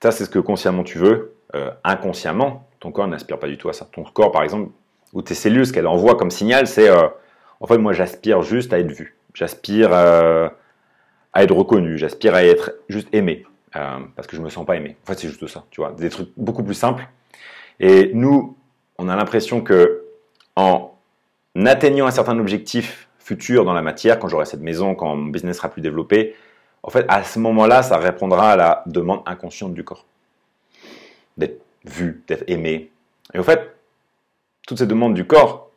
[0.03, 1.35] Ça, c'est ce que consciemment tu veux.
[1.85, 3.87] inconsciemment, ton corps n'aspire pas du tout à ça.
[3.91, 4.71] Ton corps, par exemple,
[5.13, 6.91] ou tes cellules, ce qu'elles envoient comme signal, c'est
[7.61, 9.17] en fait, moi, j'aspire juste à être vu.
[9.35, 10.49] J'aspire euh,
[11.33, 13.45] à être reconnu, j'aspire à être juste aimé,
[13.77, 14.97] euh, parce que je me sens pas aimé.
[15.03, 17.07] En fait, c'est juste ça, tu vois, des trucs beaucoup plus simples.
[17.81, 18.57] Et nous,
[18.99, 20.05] on a l'impression que
[20.57, 20.93] en
[21.67, 25.57] atteignant un certain objectif futur dans la matière, quand j'aurai cette maison, quand mon business
[25.57, 26.37] sera plus développé,
[26.83, 30.05] en fait, à ce moment-là, ça répondra à la demande inconsciente du corps.
[31.37, 32.91] D'être vu, d'être aimé.
[33.33, 33.75] Et en fait,
[34.67, 35.71] toutes ces demandes du corps,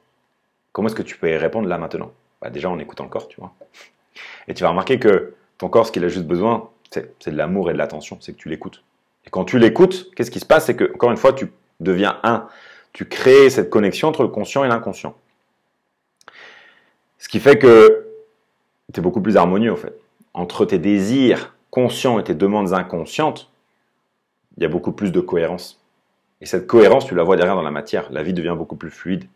[0.78, 2.12] comment est-ce que tu peux y répondre là maintenant?
[2.40, 3.52] Bah, Déjà en écoutant le corps, tu vois.
[4.48, 7.72] Et tu vas remarquer que ton corps, ce qu'il a juste besoin, c'est de l'amour
[7.72, 8.84] et de l'attention, c'est que tu l'écoutes.
[9.26, 10.68] Et quand tu l'écoutes, qu'est-ce qui se passe?
[10.68, 12.48] C'est que, encore une fois, tu deviens un.
[12.94, 15.16] Tu crées cette connexion entre le conscient et l'inconscient.
[17.18, 18.06] Ce qui fait que
[18.94, 20.00] tu es beaucoup plus harmonieux, en fait.
[20.36, 23.50] Entre tes désirs conscients et tes demandes inconscientes,
[24.58, 25.82] il y a beaucoup plus de cohérence.
[26.40, 28.12] Et cette cohérence, tu la vois derrière dans la matière.
[28.12, 29.28] La vie devient beaucoup plus fluide.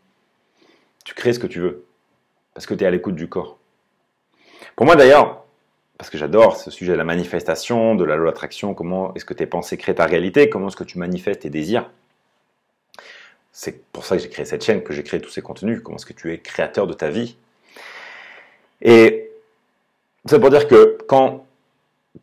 [1.04, 1.84] Tu crées ce que tu veux.
[2.54, 3.58] Parce que tu es à l'écoute du corps.
[4.76, 5.44] Pour moi d'ailleurs,
[5.98, 9.34] parce que j'adore ce sujet de la manifestation, de la loi d'attraction, comment est-ce que
[9.34, 11.88] tes pensées créent ta réalité, comment est-ce que tu manifestes tes désirs.
[13.52, 15.98] C'est pour ça que j'ai créé cette chaîne, que j'ai créé tous ces contenus, comment
[15.98, 17.36] est-ce que tu es créateur de ta vie.
[18.80, 19.30] Et
[20.24, 21.46] c'est pour dire que quand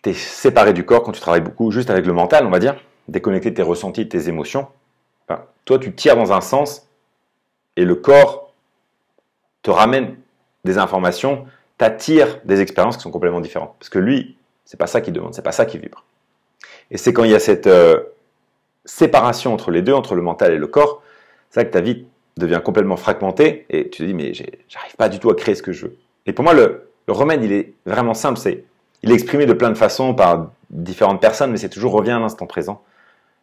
[0.04, 2.60] tu es séparé du corps, quand tu travailles beaucoup juste avec le mental, on va
[2.60, 4.68] dire, déconnecté de tes ressentis, de tes émotions,
[5.28, 6.88] ben, toi tu tires dans un sens
[7.76, 8.49] et le corps
[9.62, 10.16] te ramène
[10.66, 11.46] des informations
[11.80, 13.74] t'attire des expériences qui sont complètement différentes.
[13.80, 16.04] Parce que lui, c'est pas ça qu'il demande, c'est pas ça qui vibre.
[16.92, 18.02] Et c'est quand il y a cette euh,
[18.86, 21.02] séparation entre les deux, entre le mental et le corps,
[21.50, 22.06] c'est là que ta vie
[22.38, 25.64] devient complètement fragmentée et tu te dis mais j'arrive pas du tout à créer ce
[25.64, 25.98] que je veux.
[26.26, 28.66] Et pour moi le, remède il est vraiment simple, c'est
[29.02, 32.20] il est exprimé de plein de façons par différentes personnes, mais c'est toujours reviens à
[32.20, 32.84] l'instant présent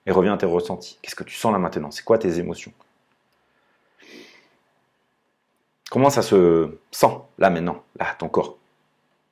[0.06, 0.98] et reviens à tes ressentis.
[1.02, 1.90] Qu'est-ce que tu sens là maintenant?
[1.90, 2.72] C'est quoi tes émotions?
[5.90, 8.56] Comment ça se sent là maintenant, là, ton corps?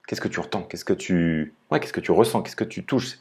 [0.06, 0.62] Qu'est-ce que tu ressens?
[0.62, 2.42] Qu'est-ce que tu, ouais, qu'est-ce que tu ressens?
[2.42, 3.18] Qu'est-ce que tu touches?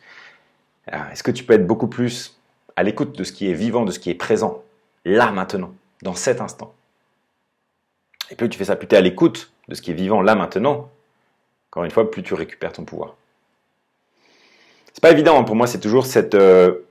[0.88, 2.40] Ah, Est-ce que tu peux être beaucoup plus
[2.76, 4.64] à l'écoute de ce qui est vivant, de ce qui est présent,
[5.06, 6.74] là maintenant, dans cet instant?
[8.30, 10.22] Et plus tu fais ça, plus tu es à l'écoute de ce qui est vivant
[10.22, 10.90] là maintenant.
[11.70, 13.16] Encore une fois, plus tu récupères ton pouvoir.
[14.94, 16.36] C'est pas évident hein, pour moi, c'est toujours cette.
[16.36, 16.86] Euh...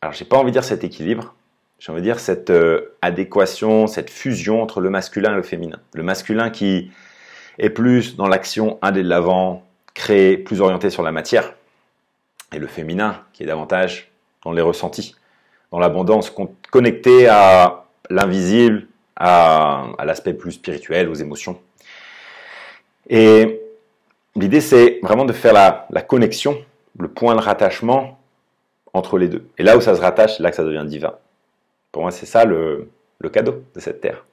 [0.00, 1.34] Alors, j'ai pas envie de dire cet équilibre,
[1.80, 5.80] j'ai envie de dire, cette euh, adéquation, cette fusion entre le masculin et le féminin.
[5.94, 6.92] Le masculin qui
[7.58, 9.64] est plus dans l'action, aller de l'avant,
[9.94, 11.54] créer, plus orienté sur la matière.
[12.54, 14.10] Et le féminin qui est davantage
[14.44, 15.16] dans les ressentis,
[15.72, 16.30] dans l'abondance,
[16.70, 21.58] connecté à l'invisible, à, l'aspect plus spirituel, aux émotions.
[23.08, 23.58] Et
[24.36, 26.62] l'idée, c'est vraiment de faire la, la connexion,
[26.98, 28.18] le point de rattachement
[28.92, 29.48] entre les deux.
[29.56, 31.14] Et là où ça se rattache, c'est là que ça devient divin.
[31.92, 32.88] Pour moi, c'est ça le,
[33.32, 34.24] cadeau de cette terre.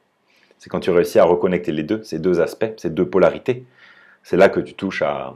[0.57, 3.65] C'est quand tu réussis à reconnecter les deux, ces deux aspects, ces deux polarités.
[4.23, 5.35] C'est là que tu touches à,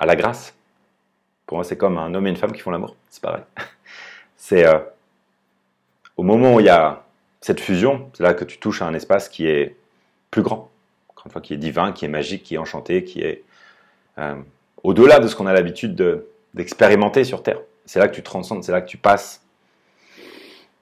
[0.00, 0.54] la grâce.
[1.46, 2.96] Pour moi, c'est comme un homme et une femme qui font l'amour.
[3.08, 3.42] C'est pareil.
[4.38, 4.78] C'est euh,
[6.16, 7.04] au moment où il y a
[7.40, 9.76] cette fusion, c'est là que tu touches à un espace qui est
[10.30, 10.70] plus grand,
[11.24, 13.42] une fois, qui est divin, qui est magique, qui est enchanté, qui est
[14.18, 14.36] euh,
[14.82, 15.94] au-delà de ce qu'on a l'habitude
[16.54, 17.60] d'expérimenter sur Terre.
[17.84, 19.42] C'est là que tu transcendes, c'est là que tu passes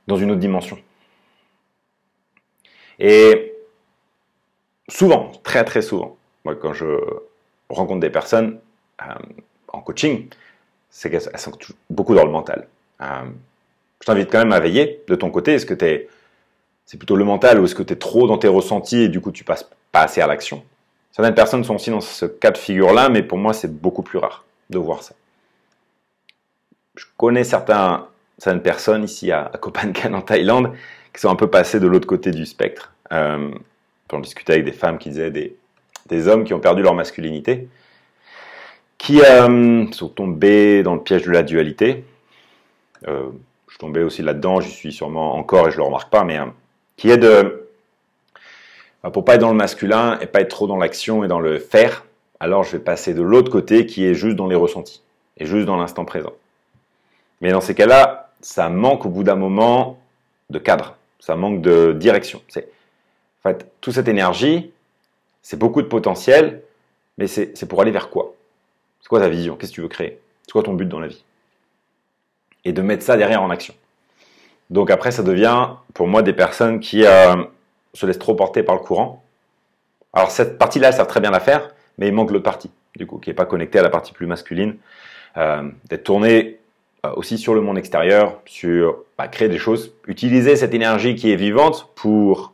[0.06, 0.78] dans une autre dimension.
[2.98, 3.54] Et
[4.88, 6.86] souvent, très très souvent, moi quand je
[7.68, 8.60] rencontre des personnes
[9.02, 9.14] euh,
[9.68, 10.28] en coaching,
[10.90, 11.52] c'est qu'elles sont
[11.90, 12.68] beaucoup dans le mental.
[13.00, 13.24] Euh,
[14.00, 15.54] je t'invite quand même à veiller de ton côté.
[15.54, 16.08] Est-ce que es,
[16.84, 19.20] c'est plutôt le mental ou est-ce que tu es trop dans tes ressentis et du
[19.20, 20.62] coup tu passes pas assez à l'action?
[21.10, 24.18] Certaines personnes sont aussi dans ce cas de figure-là, mais pour moi c'est beaucoup plus
[24.18, 25.14] rare de voir ça.
[26.96, 30.72] Je connais certains certaines personnes ici à, à en Thaïlande
[31.12, 32.92] qui sont un peu passées de l'autre côté du spectre.
[33.12, 33.50] Euh,
[34.14, 37.68] on discutait avec des femmes qui disaient des, hommes qui ont perdu leur masculinité,
[38.98, 42.04] qui euh, sont tombés dans le piège de la dualité.
[43.08, 43.26] Euh,
[43.66, 46.38] je suis tombé aussi là-dedans, j'y suis sûrement encore et je le remarque pas, mais
[46.38, 46.46] euh,
[46.96, 47.60] qui est de
[49.12, 51.58] pour pas être dans le masculin et pas être trop dans l'action et dans le
[51.58, 52.06] faire,
[52.40, 55.02] alors je vais passer de l'autre côté qui est juste dans les ressentis
[55.36, 56.32] et juste dans l'instant présent.
[57.42, 59.98] Mais dans ces cas-là, ça manque au bout d'un moment
[60.50, 62.42] de cadre, ça manque de direction.
[62.54, 64.70] En fait, toute cette énergie,
[65.40, 66.62] c'est beaucoup de potentiel,
[67.16, 68.34] mais c'est pour aller vers quoi?
[69.00, 69.56] C'est quoi ta vision?
[69.56, 70.20] Qu'est-ce que tu veux créer?
[70.44, 71.24] C'est quoi ton but dans la vie?
[72.66, 73.74] Et de mettre ça derrière en action.
[74.68, 77.44] Donc après, ça devient pour moi des personnes qui euh,
[77.94, 79.24] se laissent trop porter par le courant.
[80.12, 83.06] Alors cette partie-là, ça savent très bien la faire, mais il manque l'autre partie, du
[83.06, 84.76] coup, qui n'est pas connectée à la partie plus masculine,
[85.38, 86.63] euh, d'être tourné euh,
[87.12, 91.36] aussi sur le monde extérieur, sur bah, créer des choses, utiliser cette énergie qui est
[91.36, 92.52] vivante pour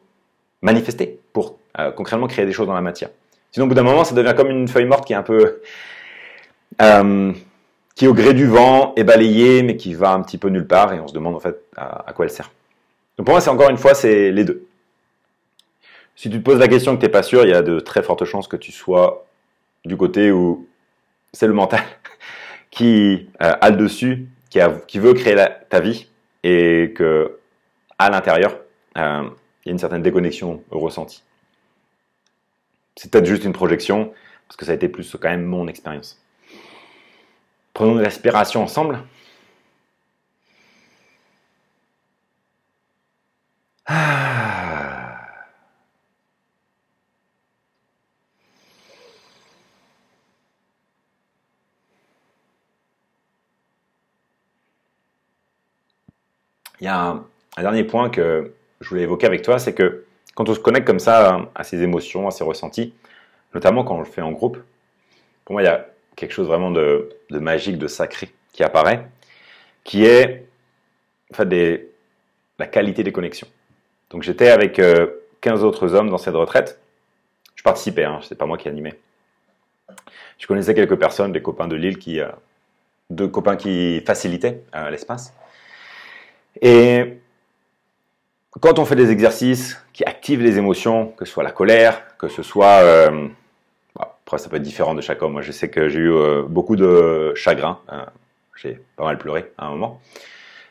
[0.63, 3.11] manifester, pour euh, concrètement créer des choses dans la matière.
[3.53, 5.61] Sinon, au bout d'un moment, ça devient comme une feuille morte qui est un peu,
[6.83, 7.33] euh,
[7.95, 10.93] qui au gré du vent est balayée, mais qui va un petit peu nulle part,
[10.93, 12.51] et on se demande en fait à, quoi elle sert.
[13.17, 14.67] Donc pour moi, c'est encore une fois, c'est les deux.
[16.17, 17.81] Si tu te poses la question que tu n'es pas sûr, il y a de
[17.81, 19.27] très fortes chances que tu sois
[19.85, 20.67] du côté où
[21.33, 21.81] c'est le mental
[22.71, 25.37] qui euh, a le dessus, qui, veut créer
[25.69, 26.09] ta vie,
[26.43, 27.39] et que
[27.99, 28.59] à l'intérieur,
[28.99, 29.29] euh,
[29.65, 31.23] il y a une certaine déconnexion ressentie.
[32.97, 34.13] C'est peut-être juste une projection,
[34.49, 36.21] parce que ça a été plus quand même mon expérience.
[37.73, 39.01] Prenons une respiration ensemble.
[56.81, 57.23] Il y a
[57.57, 60.87] un, dernier point que je voulais évoquer avec toi, c'est que quand on se connecte
[60.87, 62.95] comme ça à ses émotions, à ses ressentis,
[63.55, 64.59] notamment quand on le fait en groupe,
[65.45, 69.07] pour moi, il y a quelque chose vraiment de, magique, de sacré qui apparaît,
[69.85, 70.47] qui est
[71.33, 71.89] fait,
[72.59, 73.49] la qualité des connexions.
[74.11, 76.81] Donc j'étais avec 15 euh, autres hommes dans cette retraite.
[77.55, 78.99] Je participais, hein, c'est pas moi qui animais.
[80.39, 82.29] Je connaissais quelques personnes, des copains de Lille, qui, euh,
[83.11, 85.35] deux copains qui facilitaient euh, l'espace.
[86.61, 87.19] Et
[88.61, 92.29] quand on fait des exercices qui activent les émotions, que ce soit la colère, que
[92.29, 92.81] ce soit...
[92.83, 93.29] Euh,
[93.99, 95.33] après, ça peut être différent de chaque homme.
[95.33, 97.81] Moi, je sais que j'ai eu euh, beaucoup de chagrin.
[97.93, 98.05] Euh,
[98.55, 100.01] j'ai pas mal pleuré à un moment.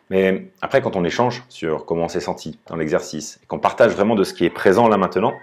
[0.10, 3.92] Mais après, quand on échange sur comment on s'est senti dans l'exercice, et qu'on partage
[3.92, 5.34] vraiment de ce qui est présent là maintenant,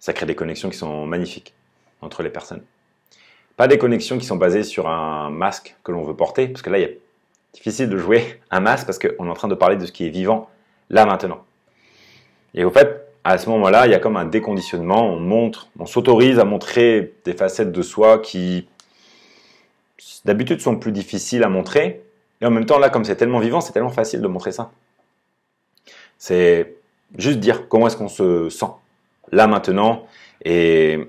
[0.00, 1.54] ça crée des connexions qui sont magnifiques
[2.02, 2.62] entre les personnes.
[3.56, 6.70] Pas des connexions qui sont basées sur un masque que l'on veut porter, parce que
[6.70, 7.00] là, il est
[7.54, 10.06] difficile de jouer un masque parce qu'on est en train de parler de ce qui
[10.06, 10.50] est vivant
[10.90, 11.44] là maintenant.
[12.52, 15.86] Et au fait, à ce moment-là, il y a comme un déconditionnement, on montre, on
[15.86, 18.68] s'autorise à montrer des facettes de soi qui
[20.24, 22.02] d'habitude sont plus difficiles à montrer.
[22.40, 24.70] Et en même temps, là, comme c'est tellement vivant, c'est tellement facile de montrer ça.
[26.18, 26.76] C'est
[27.16, 28.66] juste dire comment est-ce qu'on se sent
[29.32, 30.06] là maintenant
[30.44, 31.08] et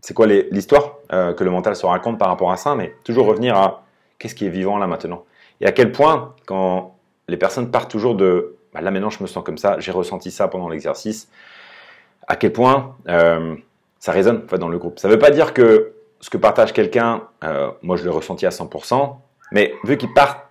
[0.00, 3.26] c'est quoi l'histoire euh, que le mental se raconte par rapport à ça, mais toujours
[3.26, 3.85] revenir à
[4.18, 5.24] qu'est-ce qui est vivant là maintenant?
[5.60, 6.96] Et à quel point, quand
[7.28, 10.30] les personnes partent toujours de bah, là maintenant je me sens comme ça, j'ai ressenti
[10.30, 11.30] ça pendant l'exercice,
[12.28, 13.56] à quel point euh,
[13.98, 14.98] ça résonne dans le groupe?
[14.98, 18.46] Ça ne veut pas dire que ce que partage quelqu'un, euh, moi je l'ai ressenti
[18.46, 19.16] à 100%,
[19.52, 20.50] mais vu qu'il part,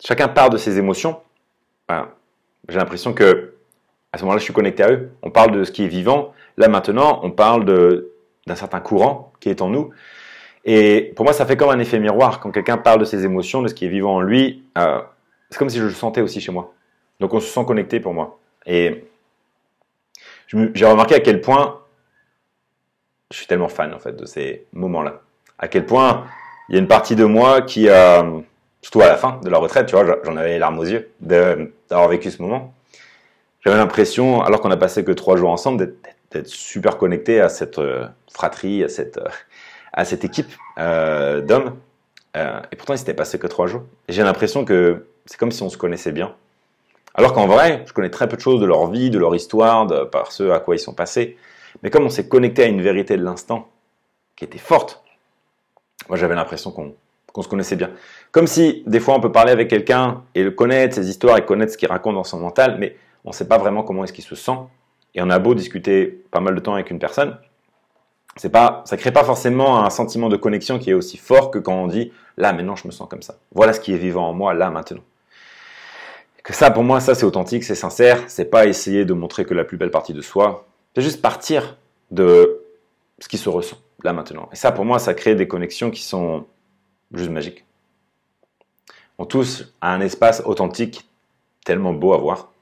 [0.00, 1.20] chacun part de ses émotions,
[1.88, 2.14] bah,
[2.68, 3.54] j'ai l'impression que
[4.12, 5.10] à ce moment-là je suis connecté à eux.
[5.22, 9.50] On parle de ce qui est vivant, là maintenant on parle d'un certain courant qui
[9.50, 9.90] est en nous.
[10.68, 12.40] Et pour moi, ça fait comme un effet miroir.
[12.40, 15.00] Quand quelqu'un parle de ses émotions, de ce qui est vivant en lui, euh,
[15.48, 16.74] c'est comme si je le sentais aussi chez moi.
[17.20, 18.40] Donc on se sent connecté pour moi.
[18.66, 19.04] Et
[20.48, 21.80] j'ai remarqué à quel point
[23.30, 25.22] je suis tellement fan en fait de ces moments-là.
[25.58, 26.26] À quel point
[26.68, 28.40] il y a une partie de moi qui, euh,
[28.82, 31.10] surtout à la fin de la retraite, tu vois, j'en avais les larmes aux yeux
[31.20, 32.74] d'avoir vécu ce moment.
[33.60, 35.94] J'avais l'impression, alors qu'on a passé que trois jours ensemble,
[36.32, 39.18] d'être super connecté à cette euh, fratrie, à cette,
[39.96, 41.76] à cette équipe euh, d'hommes.
[42.34, 43.82] et pourtant, il s'était passé que trois jours.
[44.08, 46.34] J'ai l'impression que c'est comme si on se connaissait bien.
[47.14, 49.86] Alors qu'en vrai, je connais très peu de choses de leur vie, de leur histoire,
[49.86, 51.38] de, par ce à quoi ils sont passés.
[51.82, 53.68] Mais comme on s'est connecté à une vérité de l'instant
[54.36, 55.02] qui était forte,
[56.08, 57.90] moi j'avais l'impression qu'on se connaissait bien.
[58.32, 61.44] Comme si des fois on peut parler avec quelqu'un et le connaître, ses histoires et
[61.44, 64.12] connaître ce qu'il raconte dans son mental, mais on ne sait pas vraiment comment est-ce
[64.12, 64.58] qu'il se sent.
[65.14, 67.38] Et on a beau discuter pas mal de temps avec une personne,
[68.36, 71.58] c'est pas, ça crée pas forcément un sentiment de connexion qui est aussi fort que
[71.58, 73.36] quand on dit là maintenant je me sens comme ça.
[73.52, 75.02] Voilà ce qui est vivant en moi là maintenant
[76.46, 78.22] que ça, pour moi, ça c'est authentique, c'est sincère.
[78.28, 80.68] C'est pas essayer de montrer que la plus belle partie de soi.
[80.94, 81.76] C'est juste partir
[82.12, 82.62] de
[83.18, 84.48] ce qui se ressent là maintenant.
[84.52, 86.46] Et ça, pour moi, ça crée des connexions qui sont
[87.12, 87.64] juste magiques.
[89.18, 91.08] On tous à un espace authentique
[91.64, 92.52] tellement beau à voir.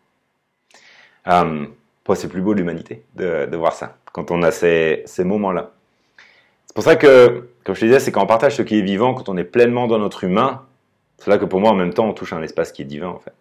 [1.26, 1.66] Euh,
[2.14, 5.72] c'est plus beau de l'humanité de, voir ça, quand on a ces, moments-là.
[6.66, 8.82] C'est pour ça que, comme je te disais, c'est quand on partage ce qui est
[8.82, 10.62] vivant, quand on est pleinement dans notre humain,
[11.18, 13.08] c'est là que pour moi, en même temps, on touche un espace qui est divin,
[13.08, 13.34] en fait.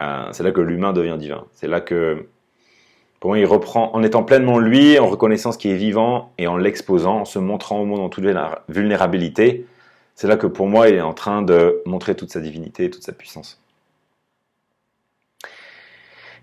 [0.00, 1.46] Euh, c'est là que l'humain devient divin.
[1.54, 2.26] C'est là que,
[3.20, 6.46] pour moi, il reprend, en étant pleinement lui, en reconnaissant ce qui est vivant et
[6.46, 8.26] en l'exposant, en se montrant au monde en toute
[8.68, 9.66] vulnérabilité,
[10.14, 13.02] c'est là que pour moi, il est en train de montrer toute sa divinité toute
[13.02, 13.62] sa puissance.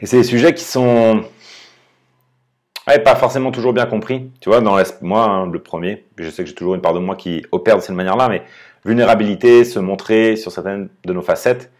[0.02, 1.24] Et c'est des sujets qui sont
[3.04, 4.32] pas forcément toujours bien compris.
[4.40, 7.00] Tu vois, dans moi, hein, le premier, je sais que j'ai toujours une part de
[7.00, 8.44] moi qui opère de cette manière-là, mais
[8.86, 11.72] vulnérabilité, se montrer sur certaines de nos facettes,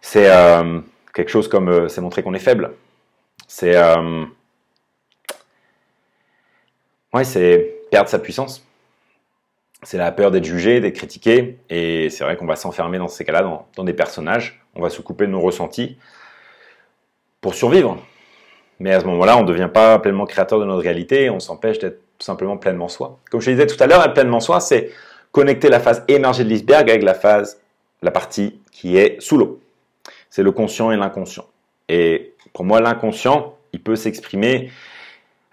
[0.00, 0.80] c'est euh,
[1.14, 2.72] quelque chose comme euh, c'est montrer qu'on est faible.
[3.46, 4.24] C'est euh,
[7.12, 8.64] Ouais, c'est perdre sa puissance.
[9.82, 11.58] C'est la peur d'être jugé, d'être critiqué.
[11.70, 14.60] Et c'est vrai qu'on va s'enfermer dans ces cas-là, dans, des personnages.
[14.74, 15.96] On va se couper de nos ressentis
[17.40, 17.98] pour survivre.
[18.80, 21.30] Mais à ce moment-là, on ne devient pas pleinement créateur de notre réalité.
[21.30, 23.18] On s'empêche d'être simplement pleinement soi.
[23.30, 24.90] Comme je te disais tout à l'heure, être pleinement soi, c'est
[25.32, 27.60] connecter la phase émergée de l'iceberg avec la phase,
[28.02, 29.60] la partie qui est sous l'eau.
[30.30, 31.46] C'est le conscient et l'inconscient.
[31.88, 34.70] Et pour moi, l'inconscient, il peut s'exprimer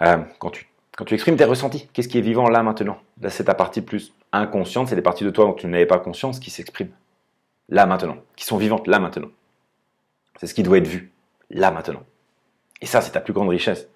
[0.01, 1.87] euh, quand, tu, quand tu exprimes tes ressentis.
[1.93, 2.97] Qu'est-ce qui est vivant là maintenant?
[3.21, 5.97] Là, c'est ta partie plus inconsciente, c'est des parties de toi dont tu n'avais pas
[5.97, 6.91] conscience qui s'expriment
[7.69, 9.29] là maintenant, qui sont vivantes là maintenant.
[10.39, 11.11] C'est ce qui doit être vu
[11.49, 12.03] là maintenant.
[12.81, 13.87] Et ça, c'est ta plus grande richesse.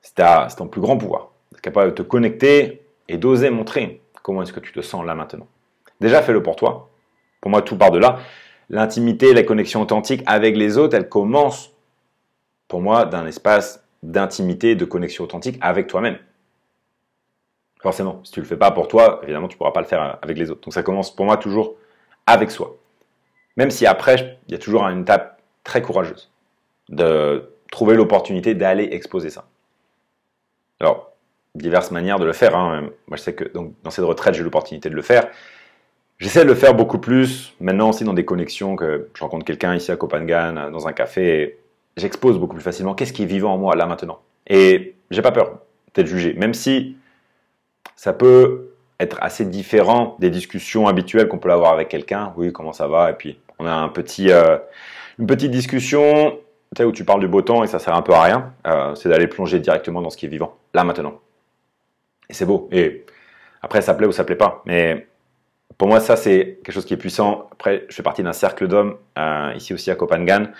[0.00, 0.14] C'est
[0.56, 1.30] ton plus grand pouvoir.
[1.52, 5.14] D'être capable de te connecter et d'oser montrer comment est-ce que tu te sens là
[5.14, 5.46] maintenant.
[6.00, 6.90] Déjà, fais-le pour toi.
[7.40, 8.18] Pour moi, tout part de là.
[8.68, 11.72] L'intimité, la connexion authentique avec les autres, elle commence
[12.68, 16.18] pour moi d'un espace d'intimité, de connexion authentique avec toi-même.
[17.80, 20.18] Forcément, si tu le fais pas pour toi, évidemment, tu ne pourras pas le faire
[20.22, 20.62] avec les autres.
[20.62, 21.76] Donc ça commence pour moi toujours
[22.26, 22.76] avec soi.
[23.56, 26.30] Même si après, il y a toujours une étape très courageuse
[26.88, 29.46] de trouver l'opportunité d'aller exposer ça.
[30.80, 31.12] Alors,
[31.54, 32.56] diverses manières de le faire.
[32.56, 32.90] Hein.
[33.06, 35.28] Moi, je sais que donc, dans cette retraite, j'ai l'opportunité de le faire.
[36.18, 39.74] J'essaie de le faire beaucoup plus maintenant aussi dans des connexions que je rencontre quelqu'un
[39.74, 41.58] ici à Copenhague dans un café.
[41.96, 44.20] J'expose beaucoup plus facilement qu'est-ce qui est vivant en moi là maintenant.
[44.46, 45.58] Et j'ai pas peur
[45.94, 46.96] d'être jugé, même si
[47.96, 52.32] ça peut être assez différent des discussions habituelles qu'on peut avoir avec quelqu'un.
[52.36, 53.10] Oui, comment ça va?
[53.10, 54.56] Et puis on a un petit, euh,
[55.18, 56.38] une petite discussion
[56.80, 58.52] où tu parles du beau temps et ça sert un peu à rien.
[58.66, 61.20] Euh, c'est d'aller plonger directement dans ce qui est vivant là maintenant.
[62.28, 62.68] Et c'est beau.
[62.72, 63.04] Et
[63.62, 64.62] après, ça plaît ou ça plaît pas.
[64.66, 65.06] Mais
[65.78, 67.48] pour moi, ça, c'est quelque chose qui est puissant.
[67.52, 70.50] Après, je fais partie d'un cercle d'hommes, euh, ici aussi à Copenhague,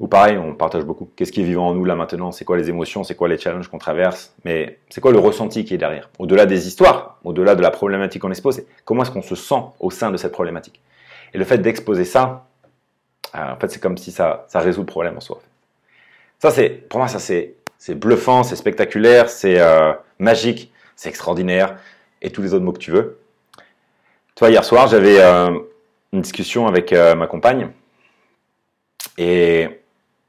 [0.00, 1.10] où pareil, on partage beaucoup.
[1.16, 2.32] Qu'est-ce qui est vivant en nous là maintenant?
[2.32, 3.04] C'est quoi les émotions?
[3.04, 4.34] C'est quoi les challenges qu'on traverse?
[4.44, 6.10] Mais c'est quoi le ressenti qui est derrière?
[6.18, 9.90] Au-delà des histoires, au-delà de la problématique qu'on expose, comment est-ce qu'on se sent au
[9.90, 10.80] sein de cette problématique?
[11.34, 12.46] Et le fait d'exposer ça,
[13.34, 15.40] en fait, c'est comme si ça, résout le problème en soi.
[16.38, 17.56] Ça, c'est, pour moi, ça, c'est,
[17.94, 21.76] bluffant, c'est spectaculaire, c'est euh, magique, c'est extraordinaire,
[22.20, 23.18] et tous les autres mots que tu veux.
[24.34, 25.58] Toi, hier soir, j'avais euh,
[26.12, 27.70] une discussion avec euh, ma compagne
[29.18, 29.68] et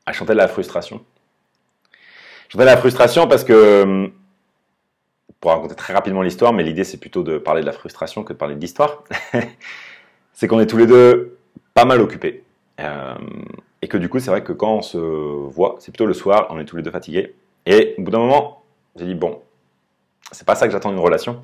[0.05, 1.03] elle chantait de la frustration.
[2.47, 4.07] Je chantais de la frustration parce que, euh,
[5.39, 8.33] pour raconter très rapidement l'histoire, mais l'idée c'est plutôt de parler de la frustration que
[8.33, 9.03] de parler de l'histoire,
[10.33, 11.37] c'est qu'on est tous les deux
[11.73, 12.42] pas mal occupés.
[12.79, 16.47] Et que du coup, c'est vrai que quand on se voit, c'est plutôt le soir,
[16.49, 17.35] on est tous les deux fatigués.
[17.65, 18.63] Et au bout d'un moment,
[18.95, 19.41] j'ai dit, bon,
[20.31, 21.41] c'est pas ça que j'attends d'une relation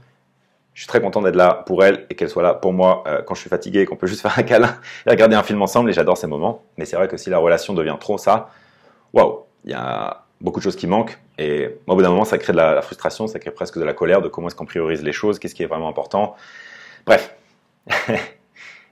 [0.79, 3.21] je suis très content d'être là pour elle et qu'elle soit là pour moi euh,
[3.21, 5.89] quand je suis fatigué, qu'on peut juste faire un câlin et regarder un film ensemble
[5.89, 6.63] et j'adore ces moments.
[6.77, 8.49] Mais c'est vrai que si la relation devient trop ça,
[9.11, 12.37] waouh, il y a beaucoup de choses qui manquent et au bout d'un moment ça
[12.37, 15.03] crée de la, frustration, ça crée presque de la colère de comment est-ce qu'on priorise
[15.03, 16.37] les choses, qu'est-ce qui est vraiment important.
[17.05, 17.35] Bref.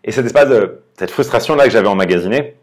[0.08, 2.56] et cet espace de cette frustration là que j'avais emmagasinée,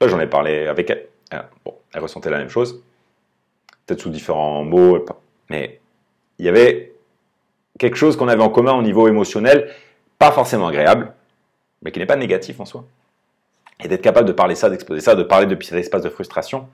[0.00, 1.06] là j'en ai parlé avec elle.
[1.32, 2.82] Euh, bon, elle ressentait la même chose,
[3.86, 5.02] peut-être sous différents mots,
[5.48, 5.80] mais
[6.38, 6.92] il y avait
[7.78, 9.70] quelque chose qu'on avait en commun au niveau émotionnel,
[10.18, 11.12] pas forcément agréable,
[11.80, 12.84] mais qui n'est pas négatif en soi.
[13.82, 16.68] Et d'être capable de parler ça, d'exposer ça, de parler depuis cet espace de frustration.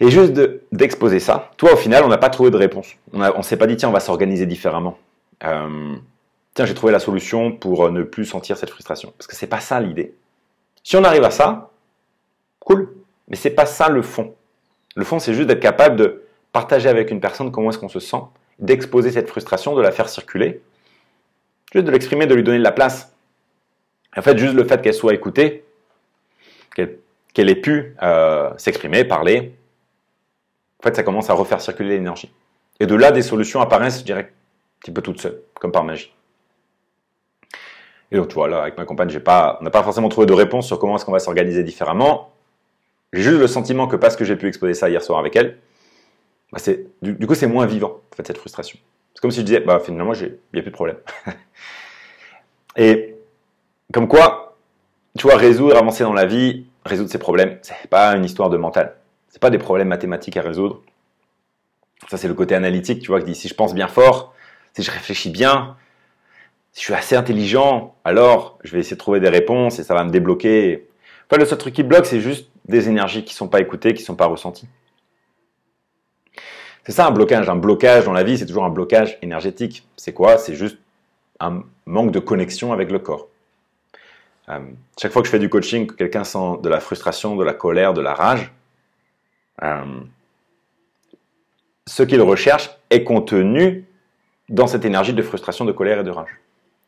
[0.00, 0.32] Et juste
[0.72, 2.96] d'exposer ça, toi au final, on n'a pas trouvé de réponse.
[3.12, 4.98] On ne s'est pas dit, tiens, on va s'organiser différemment.
[5.44, 5.96] Euh,
[6.66, 9.12] j'ai trouvé la solution pour euh, ne plus sentir cette frustration.
[9.16, 10.14] Parce que c'est pas ça l'idée.
[10.82, 11.70] Si on arrive à ça,
[12.58, 12.94] cool.
[13.28, 14.34] Mais c'est pas ça le fond.
[14.96, 18.00] Le fond, c'est juste d'être capable de partager avec une personne comment est-ce qu'on se
[18.00, 18.22] sent
[18.58, 20.60] d'exposer cette frustration, de la faire circuler,
[21.72, 23.14] juste de l'exprimer, de lui donner de la place.
[24.16, 25.64] En fait, juste le fait qu'elle soit écoutée,
[26.74, 29.54] qu'elle ait pu euh, s'exprimer, parler,
[30.80, 32.32] en fait, ça commence à refaire circuler l'énergie.
[32.80, 35.84] Et de là, des solutions apparaissent, je dirais, un petit peu toutes seules, comme par
[35.84, 36.12] magie.
[38.12, 40.26] Et donc, tu vois, là, avec ma compagne, j'ai pas, on n'a pas forcément trouvé
[40.26, 42.32] de réponse sur comment est-ce qu'on va s'organiser différemment.
[43.12, 45.58] J'ai juste le sentiment que parce que j'ai pu exposer ça hier soir avec elle,
[46.52, 46.58] bah,
[47.02, 48.78] du, coup, c'est moins vivant, en fait, cette frustration.
[49.14, 50.96] C'est comme si je disais, bah, finalement, il n'y a plus de problème.
[52.76, 53.16] et
[53.92, 54.56] comme quoi,
[55.16, 58.56] tu vois, résoudre, avancer dans la vie, résoudre ses problèmes, c'est pas une histoire de
[58.56, 58.96] mental.
[59.28, 60.82] C'est pas des problèmes mathématiques à résoudre.
[62.08, 64.34] Ça, c'est le côté analytique, tu vois, qui dit si je pense bien fort,
[64.74, 65.76] si je réfléchis bien,
[66.72, 69.94] si je suis assez intelligent, alors je vais essayer de trouver des réponses et ça
[69.94, 70.88] va me débloquer.
[71.26, 74.02] Enfin, le seul truc qui bloque, c'est juste des énergies qui sont pas écoutées, qui
[74.02, 74.68] sont pas ressenties.
[76.84, 77.48] C'est ça un blocage.
[77.48, 79.86] Un blocage dans la vie, c'est toujours un blocage énergétique.
[79.96, 80.38] C'est quoi?
[80.38, 80.78] C'est juste
[81.40, 83.28] un manque de connexion avec le corps.
[84.48, 84.60] Euh,
[85.00, 87.54] chaque fois que je fais du coaching, que quelqu'un sent de la frustration, de la
[87.54, 88.52] colère, de la rage,
[89.62, 90.00] euh,
[91.86, 93.84] ce qu'il recherche est contenu
[94.48, 96.40] dans cette énergie de frustration, de colère et de rage.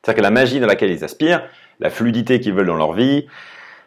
[0.02, 1.42] C'est-à-dire que la magie dans laquelle ils aspirent,
[1.80, 3.26] la fluidité qu'ils veulent dans leur vie,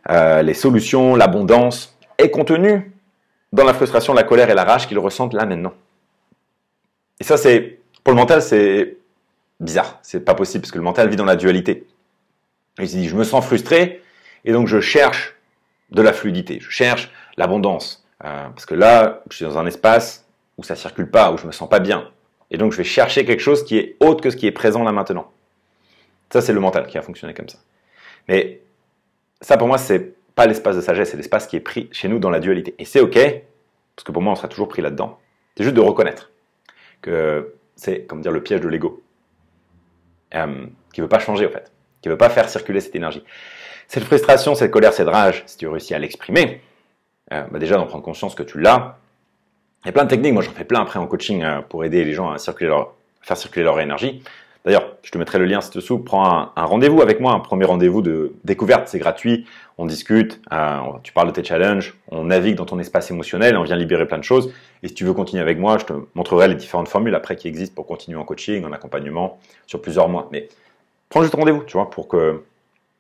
[0.09, 2.91] euh, les solutions, l'abondance, est contenue
[3.51, 5.73] dans la frustration, la colère et la rage qu'ils ressentent là maintenant.
[7.19, 8.97] Et ça, c'est pour le mental, c'est
[9.59, 11.87] bizarre, c'est pas possible parce que le mental vit dans la dualité.
[12.79, 14.01] Il se dit, je me sens frustré
[14.43, 15.35] et donc je cherche
[15.91, 20.25] de la fluidité, je cherche l'abondance, euh, parce que là, je suis dans un espace
[20.57, 22.09] où ça circule pas, où je me sens pas bien,
[22.51, 24.83] et donc je vais chercher quelque chose qui est autre que ce qui est présent
[24.83, 25.31] là maintenant.
[26.31, 27.59] Ça, c'est le mental qui a fonctionné comme ça.
[28.27, 28.61] Mais
[29.41, 32.19] ça, pour moi, c'est pas l'espace de sagesse, c'est l'espace qui est pris chez nous
[32.19, 32.75] dans la dualité.
[32.77, 33.17] Et c'est ok,
[33.95, 35.19] parce que pour moi, on sera toujours pris là-dedans.
[35.55, 36.31] C'est juste de reconnaître
[37.01, 39.03] que c'est, comme dire, le piège de l'ego,
[40.33, 41.71] euh, qui veut pas changer en fait,
[42.01, 43.23] qui veut pas faire circuler cette énergie.
[43.87, 46.61] Cette frustration, cette colère, cette rage, si tu réussis à l'exprimer,
[47.31, 48.97] euh, bah déjà d'en prendre conscience que tu l'as.
[49.83, 51.85] Il y a plein de techniques, moi j'en fais plein après en coaching euh, pour
[51.85, 54.23] aider les gens à faire circuler leur énergie.
[54.65, 55.99] D'ailleurs, je te mettrai le lien si tu sous.
[55.99, 59.45] Prends un, rendez-vous avec moi, un premier rendez-vous de découverte, c'est gratuit.
[59.77, 63.63] On discute, euh, tu parles de tes challenges, on navigue dans ton espace émotionnel, on
[63.63, 64.51] vient libérer plein de choses.
[64.81, 67.47] Et si tu veux continuer avec moi, je te montrerai les différentes formules après qui
[67.47, 70.29] existent pour continuer en coaching, en accompagnement sur plusieurs mois.
[70.31, 70.49] Mais
[71.09, 72.41] prends juste rendez-vous, tu vois, pour que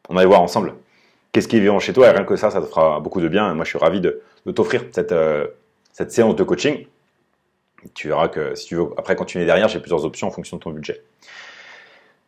[0.09, 0.75] on aille voir ensemble
[1.35, 2.07] qu'est-ce qui est vivant chez toi?
[2.07, 3.53] Et rien que ça, ça te fera beaucoup de bien.
[3.55, 4.21] Moi, je suis ravi de,
[4.55, 5.47] t'offrir cette, euh,
[5.91, 6.85] cette séance de coaching.
[7.93, 10.61] Tu verras que si tu veux après continuer derrière, j'ai plusieurs options en fonction de
[10.61, 11.03] ton budget.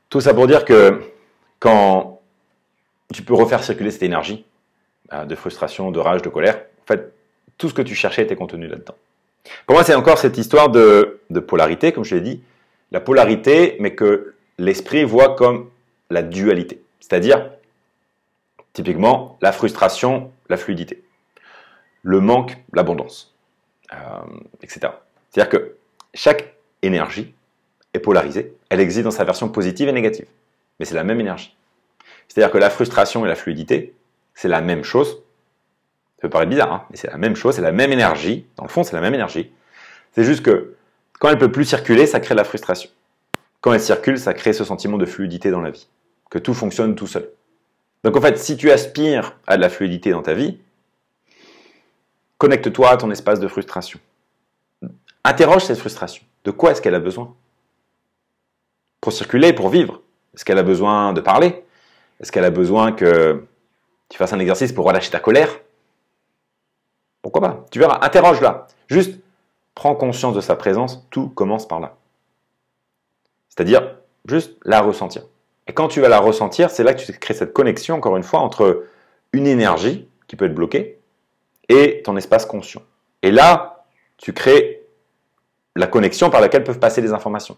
[0.10, 1.02] Tout ça pour dire que
[1.60, 2.22] quand
[3.14, 4.46] tu peux refaire circuler cette énergie
[5.14, 7.14] euh, de frustration, de rage, de colère, en fait,
[7.58, 8.96] tout ce que tu cherchais était contenu là-dedans.
[9.66, 12.42] Pour moi, c'est encore cette histoire de, polarité, comme je l'ai dit,
[12.92, 15.70] la polarité, mais que l'esprit voit comme
[16.10, 16.82] la dualité.
[17.00, 17.50] C'est-à-dire,
[18.74, 21.04] typiquement, la frustration, la fluidité.
[22.04, 23.36] Le manque, l'abondance,
[23.94, 23.98] euh,
[24.62, 24.92] etc.
[25.30, 25.76] C'est-à-dire que
[26.14, 27.34] chaque énergie
[28.00, 30.28] polarisée, elle existe dans sa version positive et négative.
[30.80, 31.56] Mais c'est la même énergie.
[32.28, 33.94] C'est-à-dire que la frustration et la fluidité,
[34.36, 35.24] c'est la même chose.
[36.18, 38.46] Ça peut paraître bizarre, hein, mais c'est la même chose, c'est la même énergie.
[38.56, 39.52] Dans le fond, c'est la même énergie.
[40.14, 40.76] C'est juste que
[41.20, 42.90] quand elle peut plus circuler, ça crée de la frustration.
[43.62, 45.88] Quand elle circule, ça crée ce sentiment de fluidité dans la vie,
[46.30, 47.30] que tout fonctionne tout seul.
[48.04, 50.60] Donc en fait, si tu aspires à de la fluidité dans ta vie,
[52.38, 54.00] connecte-toi à ton espace de frustration.
[55.24, 56.24] Interroge cette frustration.
[56.44, 57.36] De quoi est-ce qu'elle a besoin?
[59.02, 60.02] Pour circuler, pour vivre
[60.34, 61.64] Est-ce qu'elle a besoin de parler?
[62.20, 63.44] Est-ce qu'elle a besoin que
[64.10, 65.50] tu fasses un exercice pour relâcher ta colère?
[67.22, 67.66] Pourquoi pas?
[67.72, 68.68] Tu verras, interroge-la.
[68.88, 69.20] Juste,
[69.76, 71.96] prends conscience de sa présence, tout commence par là.
[73.50, 75.24] C'est-à-dire, juste la ressentir.
[75.68, 78.24] Et quand tu vas la ressentir, c'est là que tu crées cette connexion, encore une
[78.24, 78.86] fois, entre
[79.34, 81.00] une énergie qui peut être bloquée
[81.70, 82.82] et ton espace conscient.
[83.22, 83.86] Et là,
[84.18, 84.84] tu crées
[85.76, 87.58] la connexion par laquelle peuvent passer les informations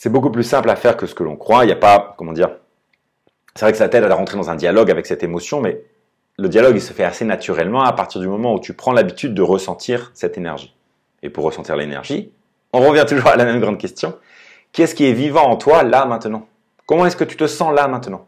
[0.00, 1.64] c'est beaucoup plus simple à faire que ce que l'on croit.
[1.64, 2.56] Il n'y a pas, comment dire,
[3.54, 5.84] c'est vrai que ça t'aide à rentrer dans un dialogue avec cette émotion, mais
[6.38, 9.34] le dialogue, il se fait assez naturellement à partir du moment où tu prends l'habitude
[9.34, 10.74] de ressentir cette énergie.
[11.22, 12.32] Et pour ressentir l'énergie,
[12.72, 14.16] on revient toujours à la même grande question.
[14.72, 16.46] Qu'est-ce qui est vivant en toi là maintenant?
[16.86, 18.24] Comment est-ce que tu te sens là maintenant?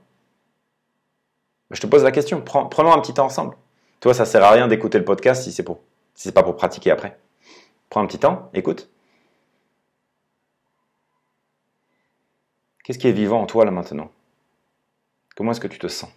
[1.71, 2.43] Je te pose la question.
[2.43, 3.57] prenons un petit temps ensemble.
[4.01, 5.81] Toi, ça sert à rien d'écouter le podcast si c'est pour,
[6.15, 7.19] si c'est pas pour pratiquer après.
[7.89, 8.92] Prends un petit temps, écoute.
[12.83, 14.11] Qu'est-ce qui est vivant en toi là maintenant?
[15.37, 16.11] Comment est-ce que tu te sens?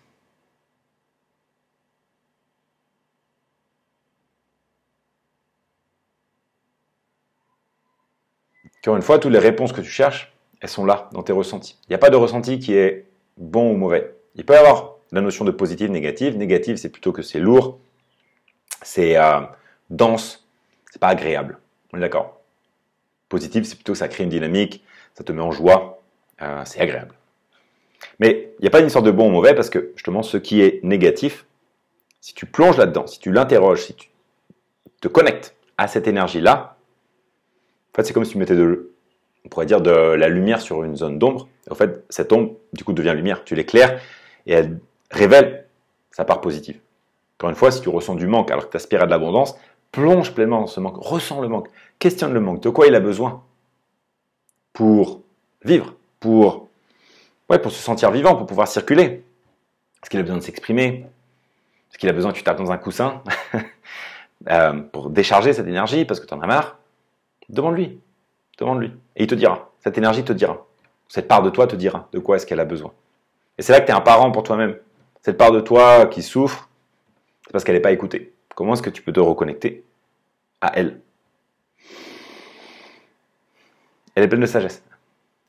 [8.79, 11.77] Encore une fois, toutes les réponses que tu cherches, elles sont là, dans tes ressentis.
[11.83, 13.07] Il n'y a pas de ressenti qui est
[13.37, 14.15] bon ou mauvais.
[14.35, 16.37] Il peut y avoir la notion de positive, négative.
[16.37, 17.79] Négative, c'est plutôt que c'est lourd,
[18.83, 19.41] c'est euh,
[19.89, 20.47] dense,
[20.91, 21.57] c'est pas agréable.
[21.93, 22.39] On est d'accord?
[23.29, 24.83] Positive, c'est plutôt que ça crée une dynamique,
[25.15, 25.94] ça te met en joie,
[26.41, 27.15] euh, c'est agréable.
[28.19, 30.37] Mais il n'y a pas une sorte de bon ou mauvais parce que justement, ce
[30.37, 31.45] qui est négatif,
[32.21, 34.09] si tu plonges là-dedans, si tu l'interroges, si tu
[35.01, 36.77] te connectes à cette énergie-là,
[37.91, 38.91] en fait, c'est comme si tu mettais de,
[39.45, 41.47] on pourrait dire de la lumière sur une zone d'ombre.
[41.69, 43.43] En fait, cette ombre, du coup, devient lumière.
[43.43, 44.01] Tu l'éclaires
[44.45, 44.79] et elle
[45.11, 45.65] révèle
[46.11, 46.79] sa part positive.
[47.37, 49.55] Encore une fois, si tu ressens du manque alors que tu aspires à de l'abondance,
[49.91, 51.69] plonge pleinement dans ce manque, ressens le manque,
[51.99, 53.43] questionne le manque, de quoi il a besoin
[54.73, 55.21] pour
[55.63, 55.94] vivre,
[56.25, 59.23] pour, se sentir vivant, pour pouvoir circuler.
[60.01, 61.05] Est-ce qu'il a besoin de s'exprimer?
[61.89, 63.21] Est-ce qu'il a besoin que tu tapes dans un coussin
[64.49, 66.79] euh, pour décharger cette énergie parce que tu en as marre?
[67.49, 67.99] Demande-lui.
[68.57, 68.91] Demande-lui.
[69.15, 69.71] Et il te dira.
[69.83, 70.65] Cette énergie te dira.
[71.07, 72.91] Cette part de toi te dira de quoi est-ce qu'elle a besoin.
[73.57, 74.75] Et c'est là que tu es un parent pour toi-même.
[75.21, 76.69] Cette part de toi qui souffre,
[77.45, 78.33] c'est parce qu'elle n'est pas écoutée.
[78.55, 79.83] Comment est-ce que tu peux te reconnecter
[80.61, 80.99] à elle?
[84.15, 84.81] Elle est pleine de sagesse.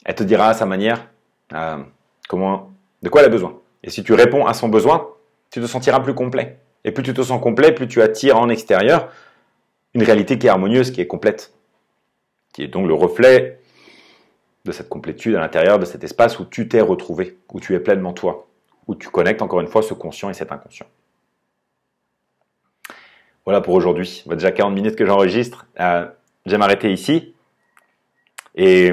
[0.07, 1.09] Elle te dira à sa manière
[1.53, 1.83] euh,
[2.29, 2.71] comment,
[3.03, 3.59] de quoi elle a besoin.
[3.83, 5.09] Et si tu réponds à son besoin,
[5.51, 6.61] tu te sentiras plus complet.
[6.85, 9.11] Et plus tu te sens complet, plus tu attires en extérieur
[9.95, 11.53] une réalité qui est harmonieuse, qui est complète,
[12.53, 13.59] qui est donc le reflet
[14.65, 17.81] de cette complétude à l'intérieur de cet espace où tu t'es retrouvé, où tu es
[17.81, 18.47] pleinement toi,
[18.87, 20.87] où tu connectes encore une fois ce conscient et cet inconscient.
[23.45, 24.23] Voilà pour aujourd'hui.
[24.27, 25.67] Déjà 40 minutes que j'enregistre.
[25.81, 26.07] Euh,
[26.47, 27.35] J'aime arrêter ici.
[28.55, 28.93] Et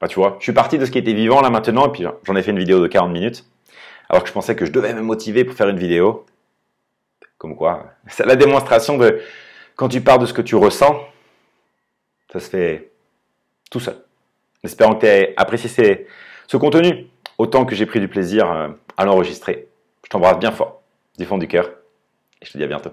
[0.00, 2.04] bah, tu vois, je suis parti de ce qui était vivant là maintenant, et puis
[2.24, 3.44] j'en ai fait une vidéo de 40 minutes,
[4.08, 6.26] alors que je pensais que je devais me motiver pour faire une vidéo.
[7.38, 9.20] Comme quoi, c'est la démonstration de
[9.76, 11.00] quand tu pars de ce que tu ressens,
[12.32, 12.90] ça se fait
[13.70, 13.96] tout seul.
[14.62, 16.06] Espérant que tu aies apprécié
[16.46, 17.06] ce contenu
[17.38, 19.68] autant que j'ai pris du plaisir euh, à l'enregistrer.
[20.04, 20.82] Je t'embrasse bien fort,
[21.18, 21.70] du fond du cœur,
[22.42, 22.90] et je te dis à bientôt.